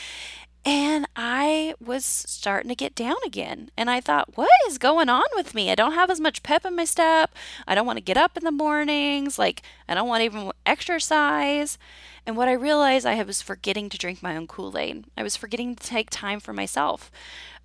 And 0.65 1.07
I 1.15 1.73
was 1.79 2.03
starting 2.03 2.69
to 2.69 2.75
get 2.75 2.93
down 2.93 3.15
again. 3.25 3.71
And 3.77 3.89
I 3.89 4.01
thought, 4.01 4.35
what 4.35 4.49
is 4.67 4.77
going 4.77 5.09
on 5.09 5.23
with 5.35 5.55
me? 5.55 5.71
I 5.71 5.75
don't 5.75 5.93
have 5.93 6.09
as 6.09 6.19
much 6.19 6.43
pep 6.43 6.65
in 6.65 6.75
my 6.75 6.85
step. 6.85 7.33
I 7.65 7.75
don't 7.75 7.85
want 7.85 7.97
to 7.97 8.03
get 8.03 8.17
up 8.17 8.37
in 8.37 8.43
the 8.43 8.51
mornings. 8.51 9.39
Like, 9.39 9.63
I 9.87 9.93
don't 9.93 10.07
want 10.07 10.23
even 10.23 10.51
exercise. 10.65 11.77
And 12.25 12.35
what 12.35 12.49
I 12.49 12.53
realized, 12.53 13.05
I 13.05 13.23
was 13.23 13.41
forgetting 13.41 13.89
to 13.89 13.97
drink 13.97 14.21
my 14.21 14.35
own 14.35 14.47
Kool 14.47 14.77
Aid. 14.77 15.05
I 15.17 15.23
was 15.23 15.37
forgetting 15.37 15.75
to 15.75 15.87
take 15.87 16.09
time 16.09 16.39
for 16.39 16.53
myself. 16.53 17.09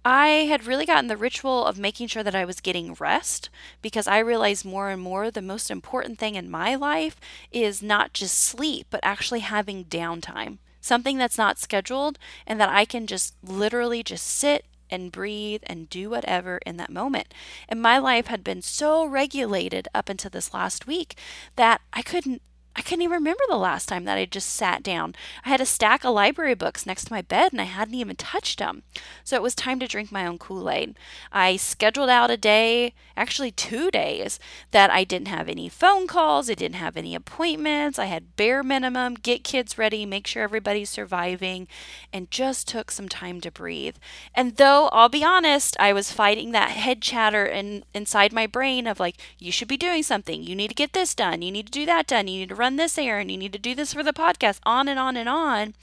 I 0.04 0.28
had 0.28 0.66
really 0.66 0.84
gotten 0.84 1.08
the 1.08 1.16
ritual 1.16 1.64
of 1.64 1.78
making 1.78 2.08
sure 2.08 2.22
that 2.22 2.34
I 2.34 2.44
was 2.44 2.60
getting 2.60 2.94
rest 2.94 3.48
because 3.80 4.06
I 4.06 4.18
realized 4.18 4.64
more 4.64 4.90
and 4.90 5.00
more 5.00 5.30
the 5.30 5.40
most 5.40 5.70
important 5.70 6.18
thing 6.18 6.34
in 6.34 6.50
my 6.50 6.74
life 6.74 7.18
is 7.50 7.82
not 7.82 8.12
just 8.12 8.38
sleep, 8.38 8.86
but 8.90 9.00
actually 9.02 9.40
having 9.40 9.86
downtime. 9.86 10.58
Something 10.84 11.16
that's 11.16 11.38
not 11.38 11.58
scheduled 11.58 12.18
and 12.46 12.60
that 12.60 12.68
I 12.68 12.84
can 12.84 13.06
just 13.06 13.36
literally 13.42 14.02
just 14.02 14.26
sit 14.26 14.66
and 14.90 15.10
breathe 15.10 15.62
and 15.66 15.88
do 15.88 16.10
whatever 16.10 16.58
in 16.66 16.76
that 16.76 16.90
moment. 16.90 17.32
And 17.70 17.80
my 17.80 17.96
life 17.96 18.26
had 18.26 18.44
been 18.44 18.60
so 18.60 19.06
regulated 19.06 19.88
up 19.94 20.10
until 20.10 20.28
this 20.28 20.52
last 20.52 20.86
week 20.86 21.16
that 21.56 21.80
I 21.94 22.02
couldn't 22.02 22.42
I 22.76 22.82
can't 22.82 23.02
even 23.02 23.14
remember 23.14 23.44
the 23.48 23.56
last 23.56 23.88
time 23.88 24.04
that 24.04 24.18
I 24.18 24.24
just 24.24 24.48
sat 24.48 24.82
down. 24.82 25.14
I 25.44 25.50
had 25.50 25.60
a 25.60 25.66
stack 25.66 26.04
of 26.04 26.12
library 26.12 26.54
books 26.54 26.86
next 26.86 27.04
to 27.04 27.12
my 27.12 27.22
bed 27.22 27.52
and 27.52 27.60
I 27.60 27.64
hadn't 27.64 27.94
even 27.94 28.16
touched 28.16 28.58
them. 28.58 28.82
So 29.22 29.36
it 29.36 29.42
was 29.42 29.54
time 29.54 29.78
to 29.78 29.86
drink 29.86 30.10
my 30.10 30.26
own 30.26 30.38
Kool 30.38 30.68
Aid. 30.68 30.96
I 31.30 31.56
scheduled 31.56 32.10
out 32.10 32.32
a 32.32 32.36
day, 32.36 32.94
actually 33.16 33.52
two 33.52 33.92
days, 33.92 34.40
that 34.72 34.90
I 34.90 35.04
didn't 35.04 35.28
have 35.28 35.48
any 35.48 35.68
phone 35.68 36.08
calls, 36.08 36.50
I 36.50 36.54
didn't 36.54 36.76
have 36.76 36.96
any 36.96 37.14
appointments, 37.14 37.98
I 37.98 38.06
had 38.06 38.34
bare 38.34 38.64
minimum, 38.64 39.14
get 39.14 39.44
kids 39.44 39.78
ready, 39.78 40.04
make 40.04 40.26
sure 40.26 40.42
everybody's 40.42 40.90
surviving, 40.90 41.68
and 42.12 42.30
just 42.30 42.66
took 42.66 42.90
some 42.90 43.08
time 43.08 43.40
to 43.42 43.52
breathe. 43.52 43.96
And 44.34 44.56
though 44.56 44.88
I'll 44.88 45.08
be 45.08 45.22
honest, 45.22 45.76
I 45.78 45.92
was 45.92 46.10
fighting 46.10 46.50
that 46.52 46.70
head 46.70 47.00
chatter 47.00 47.46
in, 47.46 47.84
inside 47.94 48.32
my 48.32 48.48
brain 48.48 48.88
of 48.88 48.98
like, 48.98 49.16
you 49.38 49.52
should 49.52 49.68
be 49.68 49.76
doing 49.76 50.02
something, 50.02 50.42
you 50.42 50.56
need 50.56 50.68
to 50.68 50.74
get 50.74 50.92
this 50.92 51.14
done, 51.14 51.40
you 51.40 51.52
need 51.52 51.66
to 51.66 51.72
do 51.72 51.86
that 51.86 52.08
done, 52.08 52.26
you 52.26 52.40
need 52.40 52.48
to 52.48 52.54
run 52.54 52.63
this 52.76 52.98
errand, 52.98 53.30
you 53.30 53.36
need 53.36 53.52
to 53.52 53.58
do 53.58 53.74
this 53.74 53.94
for 53.94 54.02
the 54.02 54.12
podcast, 54.12 54.60
on 54.64 54.88
and 54.88 54.98
on 54.98 55.16
and 55.16 55.28
on. 55.28 55.74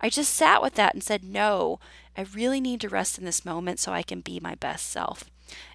I 0.00 0.10
just 0.10 0.34
sat 0.34 0.60
with 0.60 0.74
that 0.74 0.94
and 0.94 1.02
said, 1.02 1.24
no, 1.24 1.78
I 2.16 2.26
really 2.34 2.60
need 2.60 2.80
to 2.82 2.88
rest 2.88 3.18
in 3.18 3.24
this 3.24 3.44
moment 3.44 3.78
so 3.78 3.92
I 3.92 4.02
can 4.02 4.20
be 4.20 4.40
my 4.40 4.54
best 4.54 4.90
self. 4.90 5.24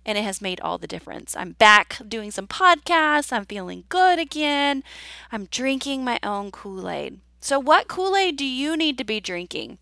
And 0.06 0.18
it 0.18 0.24
has 0.24 0.42
made 0.42 0.60
all 0.62 0.78
the 0.78 0.88
difference. 0.88 1.36
I'm 1.36 1.54
back 1.54 1.98
doing 2.08 2.32
some 2.32 2.48
podcasts. 2.48 3.32
I'm 3.32 3.46
feeling 3.46 3.86
good 3.90 4.20
again. 4.20 4.84
I'm 5.32 5.46
drinking 5.46 6.04
my 6.04 6.20
own 6.24 6.52
Kool 6.52 6.90
Aid. 6.90 7.20
So, 7.42 7.58
what 7.58 7.88
Kool 7.88 8.18
Aid 8.18 8.36
do 8.36 8.46
you 8.46 8.76
need 8.76 8.98
to 8.98 9.06
be 9.06 9.22
drinking? 9.22 9.78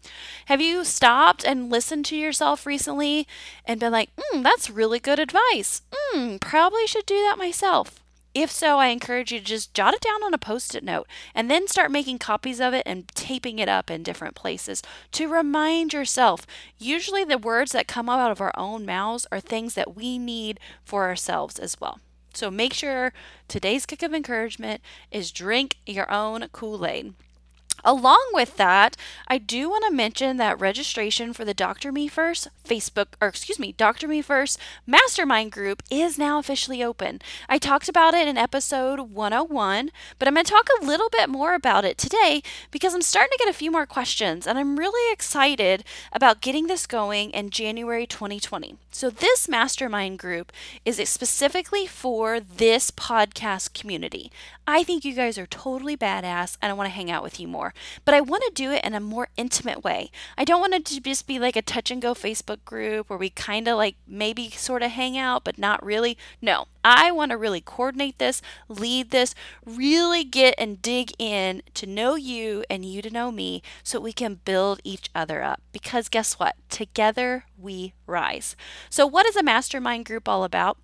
Have 0.45 0.61
you 0.61 0.83
stopped 0.83 1.43
and 1.43 1.71
listened 1.71 2.05
to 2.05 2.15
yourself 2.15 2.65
recently 2.65 3.27
and 3.65 3.79
been 3.79 3.91
like, 3.91 4.09
hmm, 4.17 4.43
that's 4.43 4.69
really 4.69 4.99
good 4.99 5.19
advice? 5.19 5.81
Hmm, 5.91 6.37
probably 6.37 6.85
should 6.85 7.07
do 7.07 7.15
that 7.23 7.37
myself. 7.37 7.99
If 8.39 8.51
so, 8.51 8.77
I 8.77 8.89
encourage 8.89 9.31
you 9.31 9.39
to 9.39 9.43
just 9.43 9.73
jot 9.73 9.95
it 9.95 10.01
down 10.01 10.21
on 10.23 10.31
a 10.31 10.37
post 10.37 10.75
it 10.75 10.83
note 10.83 11.07
and 11.33 11.49
then 11.49 11.67
start 11.67 11.89
making 11.89 12.19
copies 12.19 12.61
of 12.61 12.71
it 12.71 12.83
and 12.85 13.07
taping 13.15 13.57
it 13.57 13.67
up 13.67 13.89
in 13.89 14.03
different 14.03 14.35
places 14.35 14.83
to 15.13 15.27
remind 15.27 15.91
yourself. 15.91 16.45
Usually, 16.77 17.23
the 17.23 17.39
words 17.39 17.71
that 17.71 17.87
come 17.87 18.09
out 18.09 18.29
of 18.29 18.39
our 18.39 18.51
own 18.55 18.85
mouths 18.85 19.25
are 19.31 19.39
things 19.39 19.73
that 19.73 19.95
we 19.95 20.19
need 20.19 20.59
for 20.85 21.05
ourselves 21.05 21.57
as 21.57 21.81
well. 21.81 21.99
So 22.31 22.51
make 22.51 22.75
sure 22.75 23.11
today's 23.47 23.87
kick 23.87 24.03
of 24.03 24.13
encouragement 24.13 24.81
is 25.09 25.31
drink 25.31 25.77
your 25.87 26.11
own 26.11 26.47
Kool 26.51 26.85
Aid. 26.85 27.15
Along 27.83 28.25
with 28.33 28.57
that, 28.57 28.97
I 29.27 29.37
do 29.37 29.69
want 29.69 29.85
to 29.85 29.95
mention 29.95 30.37
that 30.37 30.59
registration 30.59 31.31
for 31.31 31.45
the 31.45 31.53
Dr. 31.53 31.91
Me 31.91 32.07
First 32.07 32.47
Facebook, 32.65 33.07
or 33.21 33.27
excuse 33.27 33.59
me, 33.59 33.71
Dr. 33.71 34.07
Me 34.07 34.21
First 34.21 34.59
Mastermind 34.85 35.51
group 35.51 35.83
is 35.89 36.17
now 36.17 36.39
officially 36.39 36.83
open. 36.83 37.21
I 37.47 37.57
talked 37.57 37.87
about 37.87 38.13
it 38.13 38.27
in 38.27 38.37
episode 38.37 38.99
101, 39.11 39.91
but 40.19 40.27
I'm 40.27 40.33
going 40.33 40.45
to 40.45 40.51
talk 40.51 40.67
a 40.81 40.85
little 40.85 41.09
bit 41.09 41.29
more 41.29 41.53
about 41.53 41.85
it 41.85 41.97
today 41.97 42.41
because 42.71 42.93
I'm 42.93 43.01
starting 43.01 43.31
to 43.37 43.45
get 43.45 43.49
a 43.49 43.57
few 43.57 43.71
more 43.71 43.85
questions 43.85 44.47
and 44.47 44.57
I'm 44.57 44.77
really 44.77 45.13
excited 45.13 45.83
about 46.11 46.41
getting 46.41 46.67
this 46.67 46.87
going 46.87 47.31
in 47.31 47.49
January 47.51 48.05
2020. 48.05 48.75
So, 48.91 49.11
this 49.11 49.47
mastermind 49.47 50.17
group 50.17 50.51
is 50.83 50.97
specifically 51.07 51.85
for 51.85 52.39
this 52.39 52.89
podcast 52.89 53.79
community. 53.79 54.31
I 54.65 54.83
think 54.83 55.05
you 55.05 55.13
guys 55.13 55.37
are 55.37 55.45
totally 55.45 55.95
badass 55.95 56.57
and 56.61 56.71
I 56.71 56.73
want 56.73 56.87
to 56.87 56.95
hang 56.95 57.11
out 57.11 57.23
with 57.23 57.39
you 57.39 57.47
more. 57.47 57.66
But 58.05 58.13
I 58.13 58.21
want 58.21 58.43
to 58.43 58.51
do 58.53 58.71
it 58.71 58.83
in 58.83 58.93
a 58.93 58.99
more 58.99 59.29
intimate 59.37 59.83
way. 59.83 60.11
I 60.37 60.43
don't 60.43 60.61
want 60.61 60.73
it 60.73 60.85
to 60.85 61.01
just 61.01 61.27
be 61.27 61.39
like 61.39 61.55
a 61.55 61.61
touch 61.61 61.91
and 61.91 62.01
go 62.01 62.13
Facebook 62.13 62.63
group 62.65 63.09
where 63.09 63.19
we 63.19 63.29
kind 63.29 63.67
of 63.67 63.77
like 63.77 63.95
maybe 64.07 64.49
sort 64.49 64.83
of 64.83 64.91
hang 64.91 65.17
out, 65.17 65.43
but 65.43 65.57
not 65.57 65.83
really. 65.83 66.17
No, 66.41 66.67
I 66.83 67.11
want 67.11 67.31
to 67.31 67.37
really 67.37 67.59
coordinate 67.59 68.17
this, 68.17 68.41
lead 68.69 69.11
this, 69.11 69.35
really 69.65 70.23
get 70.23 70.55
and 70.57 70.81
dig 70.81 71.11
in 71.19 71.61
to 71.73 71.85
know 71.85 72.15
you 72.15 72.63
and 72.69 72.85
you 72.85 73.01
to 73.01 73.09
know 73.09 73.29
me 73.29 73.61
so 73.83 73.99
we 73.99 74.13
can 74.13 74.39
build 74.45 74.79
each 74.85 75.09
other 75.13 75.43
up. 75.43 75.61
Because 75.73 76.07
guess 76.07 76.35
what? 76.35 76.55
Together 76.69 77.43
we 77.57 77.93
rise. 78.05 78.55
So, 78.89 79.05
what 79.05 79.25
is 79.25 79.35
a 79.35 79.43
mastermind 79.43 80.05
group 80.05 80.29
all 80.29 80.43
about? 80.43 80.77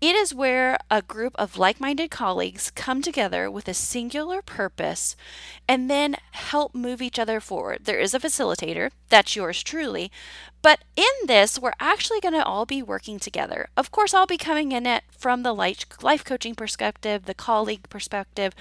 It 0.00 0.14
is 0.14 0.34
where 0.34 0.76
a 0.90 1.00
group 1.00 1.34
of 1.36 1.56
like 1.56 1.80
minded 1.80 2.10
colleagues 2.10 2.70
come 2.70 3.00
together 3.00 3.50
with 3.50 3.66
a 3.66 3.74
singular 3.74 4.42
purpose 4.42 5.16
and 5.66 5.90
then 5.90 6.16
help 6.36 6.74
move 6.74 7.02
each 7.02 7.18
other 7.18 7.40
forward. 7.40 7.84
There 7.84 7.98
is 7.98 8.14
a 8.14 8.20
facilitator, 8.20 8.90
that's 9.08 9.34
yours 9.36 9.62
truly, 9.62 10.10
but 10.66 10.80
in 10.96 11.28
this, 11.28 11.60
we're 11.60 11.78
actually 11.78 12.18
going 12.18 12.34
to 12.34 12.44
all 12.44 12.66
be 12.66 12.82
working 12.82 13.20
together. 13.20 13.68
Of 13.76 13.92
course, 13.92 14.12
I'll 14.12 14.26
be 14.26 14.36
coming 14.36 14.72
in 14.72 14.84
it 14.84 15.04
from 15.16 15.44
the 15.44 15.54
life 15.54 16.24
coaching 16.24 16.56
perspective, 16.56 17.26
the 17.26 17.34
colleague 17.34 17.88
perspective. 17.88 18.52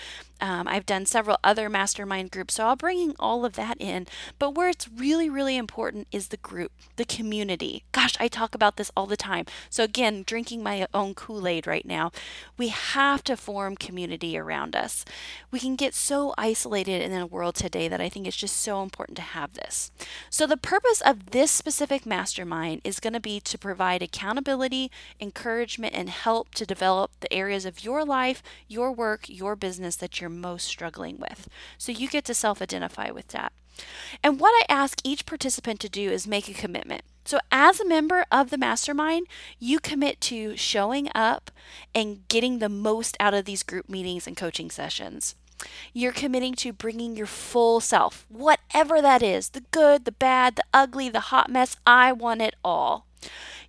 Um, 0.41 0.67
I've 0.67 0.85
done 0.85 1.05
several 1.05 1.37
other 1.43 1.69
mastermind 1.69 2.29
groups, 2.29 2.55
so 2.55 2.67
I'll 2.67 2.75
bring 2.75 3.15
all 3.17 3.45
of 3.45 3.53
that 3.53 3.77
in. 3.79 4.05
But 4.37 4.53
where 4.53 4.67
it's 4.67 4.89
really, 4.89 5.29
really 5.29 5.55
important 5.55 6.07
is 6.11 6.27
the 6.27 6.37
group, 6.37 6.73
the 6.97 7.05
community. 7.05 7.85
Gosh, 7.93 8.15
I 8.19 8.27
talk 8.27 8.53
about 8.53 8.75
this 8.75 8.91
all 8.97 9.05
the 9.05 9.15
time. 9.15 9.45
So, 9.69 9.83
again, 9.83 10.23
drinking 10.25 10.61
my 10.61 10.87
own 10.93 11.13
Kool 11.13 11.47
Aid 11.47 11.65
right 11.65 11.85
now. 11.85 12.11
We 12.57 12.67
have 12.67 13.23
to 13.25 13.37
form 13.37 13.77
community 13.77 14.37
around 14.37 14.75
us. 14.75 15.05
We 15.51 15.59
can 15.59 15.77
get 15.77 15.93
so 15.93 16.33
isolated 16.37 17.01
in 17.01 17.13
a 17.13 17.25
world 17.25 17.55
today 17.55 17.87
that 17.87 18.01
I 18.01 18.09
think 18.09 18.27
it's 18.27 18.35
just 18.35 18.57
so 18.57 18.83
important 18.83 19.15
to 19.15 19.21
have 19.21 19.53
this. 19.53 19.91
So, 20.29 20.45
the 20.45 20.57
purpose 20.57 20.99
of 20.99 21.31
this 21.31 21.51
specific 21.51 21.94
Mastermind 22.03 22.81
is 22.84 22.99
going 22.99 23.13
to 23.13 23.19
be 23.19 23.39
to 23.41 23.58
provide 23.60 24.01
accountability, 24.01 24.89
encouragement, 25.19 25.93
and 25.93 26.10
help 26.10 26.55
to 26.55 26.65
develop 26.65 27.12
the 27.19 27.31
areas 27.31 27.63
of 27.65 27.84
your 27.84 28.03
life, 28.03 28.41
your 28.67 28.91
work, 28.91 29.29
your 29.29 29.55
business 29.55 29.95
that 29.97 30.19
you're 30.19 30.29
most 30.29 30.65
struggling 30.65 31.19
with. 31.19 31.47
So 31.77 31.91
you 31.91 32.08
get 32.08 32.25
to 32.25 32.34
self 32.34 32.62
identify 32.62 33.12
with 33.12 33.27
that. 33.27 33.53
And 34.23 34.39
what 34.39 34.51
I 34.51 34.73
ask 34.73 34.99
each 35.03 35.25
participant 35.25 35.79
to 35.81 35.89
do 35.89 36.10
is 36.10 36.25
make 36.25 36.49
a 36.49 36.53
commitment. 36.53 37.03
So, 37.25 37.39
as 37.51 37.79
a 37.79 37.88
member 37.88 38.25
of 38.31 38.49
the 38.49 38.58
mastermind, 38.58 39.27
you 39.60 39.79
commit 39.79 40.21
to 40.21 40.55
showing 40.55 41.10
up 41.15 41.51
and 41.93 42.27
getting 42.27 42.60
the 42.60 42.69
most 42.69 43.17
out 43.19 43.34
of 43.34 43.45
these 43.45 43.63
group 43.63 43.89
meetings 43.89 44.27
and 44.27 44.38
coaching 44.38 44.69
sessions. 44.69 45.36
You're 45.93 46.11
committing 46.11 46.53
to 46.55 46.73
bringing 46.73 47.15
your 47.15 47.27
full 47.27 47.79
self, 47.79 48.25
whatever 48.29 49.01
that 49.01 49.23
is 49.23 49.49
the 49.49 49.63
good, 49.71 50.05
the 50.05 50.11
bad, 50.11 50.55
the 50.55 50.63
ugly, 50.73 51.09
the 51.09 51.31
hot 51.31 51.49
mess. 51.49 51.77
I 51.85 52.11
want 52.11 52.41
it 52.41 52.55
all. 52.63 53.05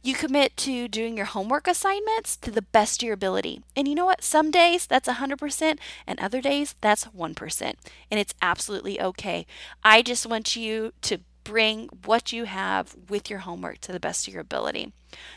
You 0.03 0.14
commit 0.14 0.57
to 0.59 0.87
doing 0.87 1.16
your 1.16 1.27
homework 1.27 1.66
assignments 1.66 2.37
to 2.37 2.51
the 2.51 2.62
best 2.62 3.03
of 3.03 3.07
your 3.07 3.14
ability. 3.14 3.62
And 3.75 3.88
you 3.88 3.94
know 3.94 4.05
what? 4.05 4.22
Some 4.22 4.51
days 4.53 4.87
that's 4.87 5.09
100%, 5.09 5.79
and 6.07 6.20
other 6.20 6.40
days 6.40 6.77
that's 6.81 7.07
1%. 7.07 7.75
And 8.11 8.20
it's 8.20 8.35
absolutely 8.40 9.01
okay. 9.01 9.46
I 9.83 10.03
just 10.03 10.27
want 10.27 10.55
you 10.55 10.92
to 11.03 11.18
bring 11.47 11.89
what 12.05 12.33
you 12.33 12.45
have 12.45 12.97
with 13.09 13.31
your 13.31 13.41
homework 13.41 13.79
to 13.83 13.93
the 13.93 14.01
best 14.01 14.27
of 14.27 14.35
your 14.35 14.41
ability. 14.41 14.93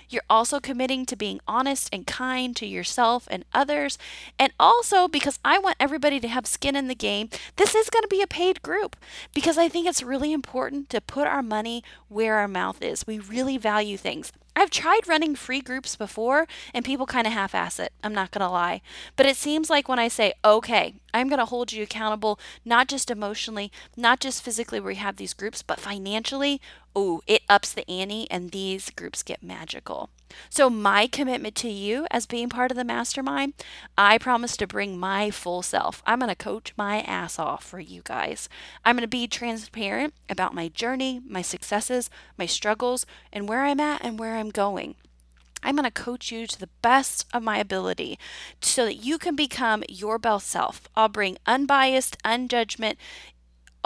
You're 0.09 0.23
also 0.29 0.59
committing 0.59 1.05
to 1.05 1.15
being 1.15 1.39
honest 1.47 1.89
and 1.93 2.05
kind 2.05 2.55
to 2.55 2.65
yourself 2.65 3.27
and 3.29 3.45
others. 3.53 3.97
And 4.37 4.51
also, 4.59 5.07
because 5.07 5.39
I 5.45 5.59
want 5.59 5.77
everybody 5.79 6.19
to 6.19 6.27
have 6.27 6.47
skin 6.47 6.75
in 6.75 6.87
the 6.87 6.95
game, 6.95 7.29
this 7.55 7.75
is 7.75 7.89
going 7.89 8.03
to 8.03 8.09
be 8.09 8.21
a 8.21 8.27
paid 8.27 8.61
group 8.61 8.95
because 9.33 9.57
I 9.57 9.69
think 9.69 9.87
it's 9.87 10.03
really 10.03 10.33
important 10.33 10.89
to 10.89 11.01
put 11.01 11.27
our 11.27 11.43
money 11.43 11.83
where 12.07 12.35
our 12.35 12.47
mouth 12.47 12.81
is. 12.81 13.05
We 13.05 13.19
really 13.19 13.57
value 13.57 13.97
things. 13.97 14.31
I've 14.59 14.69
tried 14.69 15.07
running 15.07 15.35
free 15.35 15.61
groups 15.61 15.95
before 15.95 16.45
and 16.73 16.83
people 16.83 17.05
kind 17.05 17.25
of 17.25 17.31
half 17.31 17.55
ass 17.55 17.79
it. 17.79 17.93
I'm 18.03 18.13
not 18.13 18.31
going 18.31 18.45
to 18.45 18.51
lie. 18.51 18.81
But 19.15 19.25
it 19.25 19.37
seems 19.37 19.69
like 19.69 19.87
when 19.87 19.99
I 19.99 20.09
say, 20.09 20.33
okay, 20.43 20.95
I'm 21.13 21.29
going 21.29 21.39
to 21.39 21.45
hold 21.45 21.71
you 21.71 21.83
accountable, 21.83 22.37
not 22.65 22.89
just 22.89 23.09
emotionally, 23.09 23.71
not 23.95 24.19
just 24.19 24.43
physically, 24.43 24.81
where 24.81 24.89
we 24.89 24.95
have 24.95 25.15
these 25.15 25.33
groups, 25.33 25.61
but 25.61 25.79
financially, 25.79 26.59
oh, 26.93 27.21
it 27.25 27.43
ups 27.47 27.71
the 27.71 27.89
ante 27.89 28.29
and 28.29 28.51
these 28.51 28.89
groups 28.89 29.23
get 29.23 29.41
magical. 29.41 30.09
So, 30.49 30.69
my 30.69 31.07
commitment 31.07 31.55
to 31.55 31.69
you 31.69 32.07
as 32.11 32.25
being 32.25 32.49
part 32.49 32.71
of 32.71 32.77
the 32.77 32.83
mastermind, 32.83 33.53
I 33.97 34.17
promise 34.17 34.55
to 34.57 34.67
bring 34.67 34.97
my 34.97 35.31
full 35.31 35.61
self. 35.61 36.01
I'm 36.05 36.19
going 36.19 36.29
to 36.29 36.35
coach 36.35 36.73
my 36.77 37.01
ass 37.01 37.39
off 37.39 37.63
for 37.63 37.79
you 37.79 38.01
guys. 38.03 38.49
I'm 38.85 38.95
going 38.95 39.01
to 39.01 39.07
be 39.07 39.27
transparent 39.27 40.13
about 40.29 40.53
my 40.53 40.67
journey, 40.67 41.21
my 41.27 41.41
successes, 41.41 42.09
my 42.37 42.45
struggles, 42.45 43.05
and 43.33 43.47
where 43.47 43.63
I'm 43.63 43.79
at 43.79 44.03
and 44.03 44.19
where 44.19 44.35
I'm 44.35 44.49
going. 44.49 44.95
I'm 45.61 45.75
going 45.75 45.83
to 45.83 45.91
coach 45.91 46.31
you 46.31 46.47
to 46.47 46.59
the 46.59 46.69
best 46.81 47.25
of 47.33 47.43
my 47.43 47.57
ability 47.57 48.17
so 48.61 48.85
that 48.85 48.95
you 48.95 49.17
can 49.17 49.35
become 49.35 49.83
your 49.89 50.17
best 50.17 50.47
self. 50.47 50.87
I'll 50.95 51.09
bring 51.09 51.37
unbiased, 51.45 52.17
unjudgment, 52.23 52.97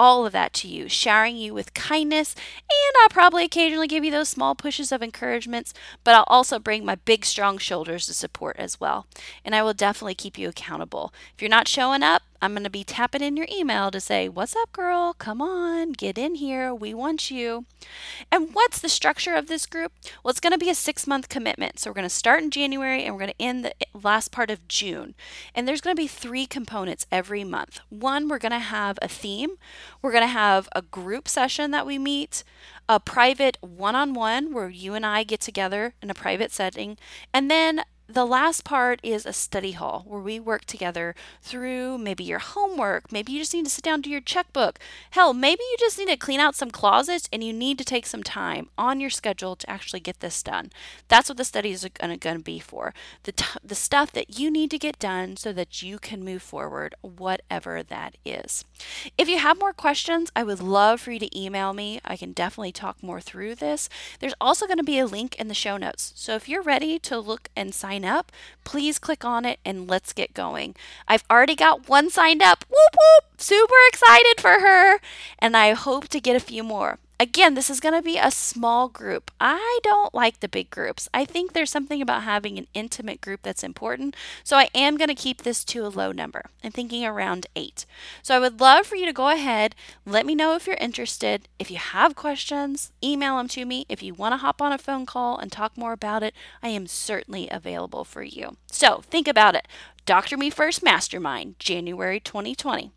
all 0.03 0.25
of 0.25 0.33
that 0.33 0.51
to 0.51 0.67
you, 0.67 0.89
showering 0.89 1.37
you 1.37 1.53
with 1.53 1.73
kindness, 1.73 2.35
and 2.35 2.95
I'll 3.01 3.07
probably 3.07 3.45
occasionally 3.45 3.87
give 3.87 4.03
you 4.03 4.11
those 4.11 4.27
small 4.27 4.53
pushes 4.53 4.91
of 4.91 5.01
encouragements, 5.01 5.73
but 6.03 6.13
I'll 6.13 6.25
also 6.27 6.59
bring 6.59 6.83
my 6.83 6.95
big, 6.95 7.23
strong 7.23 7.57
shoulders 7.57 8.05
to 8.07 8.13
support 8.13 8.57
as 8.59 8.81
well. 8.81 9.07
And 9.45 9.55
I 9.55 9.63
will 9.63 9.73
definitely 9.73 10.15
keep 10.15 10.37
you 10.37 10.49
accountable. 10.49 11.13
If 11.33 11.41
you're 11.41 11.47
not 11.47 11.69
showing 11.69 12.03
up, 12.03 12.21
I'm 12.43 12.51
going 12.51 12.65
to 12.65 12.69
be 12.69 12.83
tapping 12.83 13.21
in 13.21 13.37
your 13.37 13.47
email 13.49 13.89
to 13.89 14.01
say, 14.01 14.27
What's 14.27 14.53
up, 14.53 14.73
girl? 14.73 15.13
Come 15.17 15.41
on, 15.41 15.93
get 15.93 16.17
in 16.17 16.35
here. 16.35 16.75
We 16.75 16.93
want 16.93 17.31
you. 17.31 17.63
And 18.33 18.53
what's 18.53 18.79
the 18.79 18.89
structure 18.89 19.33
of 19.33 19.47
this 19.47 19.65
group? 19.65 19.93
Well, 20.21 20.31
it's 20.31 20.41
going 20.41 20.51
to 20.51 20.57
be 20.57 20.69
a 20.69 20.75
six 20.75 21.07
month 21.07 21.29
commitment. 21.29 21.79
So 21.79 21.89
we're 21.89 21.95
going 21.95 22.03
to 22.03 22.09
start 22.09 22.43
in 22.43 22.51
January 22.51 23.05
and 23.05 23.15
we're 23.15 23.21
going 23.21 23.33
to 23.37 23.41
end 23.41 23.63
the 23.63 23.81
eh, 23.81 23.85
last 23.93 24.33
part 24.33 24.51
of 24.51 24.67
June. 24.67 25.15
And 25.55 25.65
there's 25.65 25.79
going 25.79 25.95
to 25.95 26.01
be 26.01 26.07
three 26.07 26.45
components 26.45 27.05
every 27.09 27.45
month. 27.45 27.79
One, 27.87 28.27
we're 28.27 28.39
going 28.39 28.51
to 28.51 28.59
have 28.59 28.99
a 29.01 29.07
theme, 29.07 29.51
we're 30.01 30.11
going 30.11 30.23
to 30.23 30.27
have 30.27 30.67
a 30.75 30.81
group 30.81 31.29
session 31.29 31.71
that 31.71 31.85
we 31.85 31.97
meet, 31.97 32.43
a 32.89 32.99
private 32.99 33.57
one 33.61 33.95
on 33.95 34.13
one 34.13 34.53
where 34.53 34.67
you 34.67 34.95
and 34.95 35.05
I 35.05 35.23
get 35.23 35.39
together 35.39 35.93
in 36.01 36.09
a 36.09 36.13
private 36.13 36.51
setting, 36.51 36.97
and 37.33 37.49
then 37.49 37.85
the 38.13 38.25
last 38.25 38.63
part 38.63 38.99
is 39.01 39.25
a 39.25 39.33
study 39.33 39.71
hall 39.71 40.03
where 40.07 40.19
we 40.19 40.39
work 40.39 40.65
together 40.65 41.15
through 41.41 41.97
maybe 41.97 42.23
your 42.23 42.39
homework. 42.39 43.11
Maybe 43.11 43.31
you 43.31 43.39
just 43.39 43.53
need 43.53 43.65
to 43.65 43.71
sit 43.71 43.83
down 43.83 44.03
to 44.03 44.09
your 44.09 44.21
checkbook. 44.21 44.77
Hell, 45.11 45.33
maybe 45.33 45.63
you 45.71 45.77
just 45.79 45.97
need 45.97 46.09
to 46.09 46.17
clean 46.17 46.39
out 46.39 46.55
some 46.55 46.69
closets 46.69 47.27
and 47.33 47.43
you 47.43 47.51
need 47.51 47.79
to 47.79 47.83
take 47.83 48.05
some 48.05 48.21
time 48.21 48.69
on 48.77 48.99
your 48.99 49.09
schedule 49.09 49.55
to 49.55 49.69
actually 49.69 49.99
get 49.99 50.19
this 50.19 50.43
done. 50.43 50.71
That's 51.07 51.27
what 51.27 51.37
the 51.37 51.43
studies 51.43 51.83
are 51.83 51.89
going 51.89 52.19
to 52.19 52.39
be 52.39 52.59
for. 52.59 52.93
The, 53.23 53.31
t- 53.31 53.59
the 53.63 53.73
stuff 53.73 54.11
that 54.11 54.37
you 54.37 54.51
need 54.51 54.69
to 54.71 54.77
get 54.77 54.99
done 54.99 55.35
so 55.35 55.51
that 55.53 55.81
you 55.81 55.97
can 55.97 56.23
move 56.23 56.43
forward, 56.43 56.93
whatever 57.01 57.81
that 57.81 58.15
is. 58.23 58.63
If 59.17 59.27
you 59.27 59.39
have 59.39 59.59
more 59.59 59.73
questions, 59.73 60.31
I 60.35 60.43
would 60.43 60.61
love 60.61 61.01
for 61.01 61.11
you 61.11 61.19
to 61.19 61.39
email 61.39 61.73
me. 61.73 61.99
I 62.05 62.17
can 62.17 62.31
definitely 62.31 62.73
talk 62.73 63.01
more 63.01 63.21
through 63.21 63.55
this. 63.55 63.89
There's 64.19 64.35
also 64.39 64.67
going 64.67 64.77
to 64.77 64.83
be 64.83 64.99
a 64.99 65.07
link 65.07 65.35
in 65.39 65.47
the 65.47 65.53
show 65.55 65.77
notes. 65.77 66.13
So 66.15 66.35
if 66.35 66.47
you're 66.47 66.61
ready 66.61 66.99
to 66.99 67.19
look 67.19 67.49
and 67.55 67.73
sign 67.73 68.02
sign 68.03 68.11
up, 68.11 68.31
please 68.63 68.99
click 68.99 69.23
on 69.23 69.45
it 69.45 69.59
and 69.65 69.89
let's 69.89 70.13
get 70.13 70.33
going. 70.33 70.75
I've 71.07 71.23
already 71.29 71.55
got 71.55 71.87
one 71.87 72.09
signed 72.09 72.41
up. 72.41 72.65
Whoop 72.69 72.93
whoop! 72.93 73.41
Super 73.41 73.73
excited 73.87 74.39
for 74.39 74.59
her. 74.59 74.99
And 75.39 75.55
I 75.55 75.73
hope 75.73 76.07
to 76.09 76.19
get 76.19 76.35
a 76.35 76.39
few 76.39 76.63
more. 76.63 76.99
Again, 77.23 77.53
this 77.53 77.69
is 77.69 77.79
going 77.79 77.95
to 77.95 78.01
be 78.01 78.17
a 78.17 78.29
small 78.29 78.89
group. 78.89 79.31
I 79.39 79.79
don't 79.81 80.13
like 80.13 80.41
the 80.41 80.49
big 80.49 80.69
groups. 80.69 81.07
I 81.13 81.23
think 81.23 81.53
there's 81.53 81.71
something 81.71 82.01
about 82.01 82.23
having 82.23 82.57
an 82.57 82.67
intimate 82.73 83.21
group 83.21 83.43
that's 83.43 83.63
important. 83.63 84.13
So 84.43 84.57
I 84.57 84.67
am 84.75 84.97
going 84.97 85.07
to 85.07 85.15
keep 85.15 85.43
this 85.43 85.63
to 85.63 85.85
a 85.85 85.87
low 85.87 86.11
number. 86.11 86.47
I'm 86.65 86.71
thinking 86.71 87.05
around 87.05 87.47
eight. 87.55 87.85
So 88.21 88.35
I 88.35 88.39
would 88.39 88.59
love 88.59 88.85
for 88.85 88.97
you 88.97 89.05
to 89.05 89.13
go 89.13 89.29
ahead, 89.29 89.73
let 90.05 90.25
me 90.25 90.35
know 90.35 90.53
if 90.57 90.67
you're 90.67 90.75
interested. 90.75 91.47
If 91.59 91.71
you 91.71 91.77
have 91.77 92.13
questions, 92.13 92.91
email 93.01 93.37
them 93.37 93.47
to 93.47 93.63
me. 93.63 93.85
If 93.87 94.03
you 94.03 94.13
want 94.13 94.33
to 94.33 94.37
hop 94.39 94.61
on 94.61 94.73
a 94.73 94.77
phone 94.77 95.05
call 95.05 95.37
and 95.37 95.49
talk 95.49 95.77
more 95.77 95.93
about 95.93 96.23
it, 96.23 96.33
I 96.61 96.67
am 96.67 96.87
certainly 96.87 97.47
available 97.49 98.03
for 98.03 98.23
you. 98.23 98.57
So 98.69 99.01
think 99.09 99.29
about 99.29 99.55
it. 99.55 99.65
Dr. 100.05 100.35
Me 100.35 100.49
First 100.49 100.83
Mastermind, 100.83 101.57
January 101.57 102.19
2020. 102.19 102.91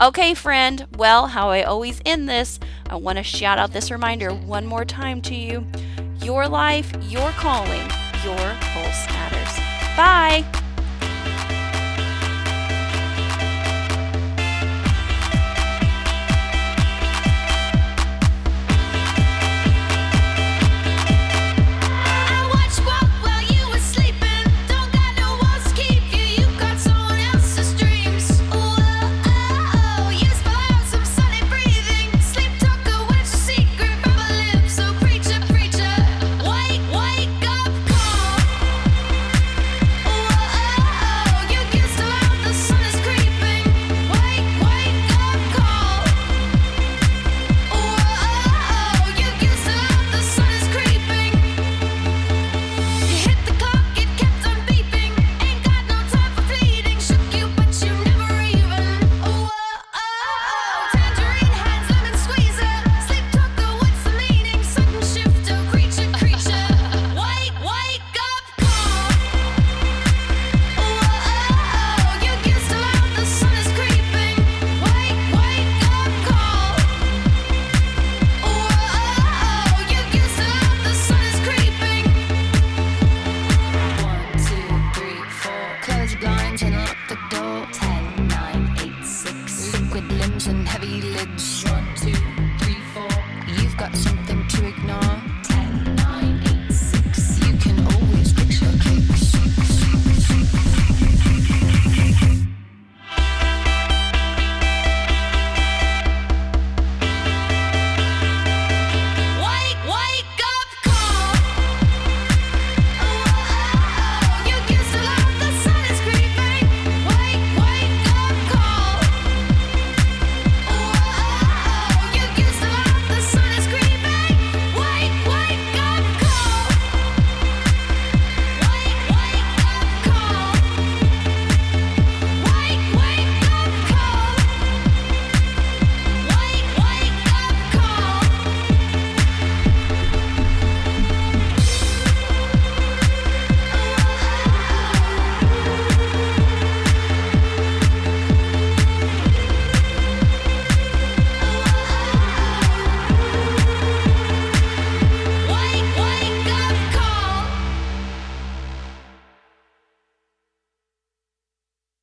Okay, 0.00 0.34
friend, 0.34 0.86
well, 0.96 1.28
how 1.28 1.50
I 1.50 1.62
always 1.62 2.00
end 2.04 2.28
this, 2.28 2.58
I 2.88 2.96
want 2.96 3.18
to 3.18 3.24
shout 3.24 3.58
out 3.58 3.72
this 3.72 3.90
reminder 3.90 4.30
one 4.30 4.66
more 4.66 4.84
time 4.84 5.22
to 5.22 5.34
you. 5.34 5.66
Your 6.22 6.48
life, 6.48 6.92
your 7.02 7.30
calling, 7.32 7.88
your 8.24 8.56
pulse 8.60 9.06
matters. 9.08 9.56
Bye. 9.96 10.61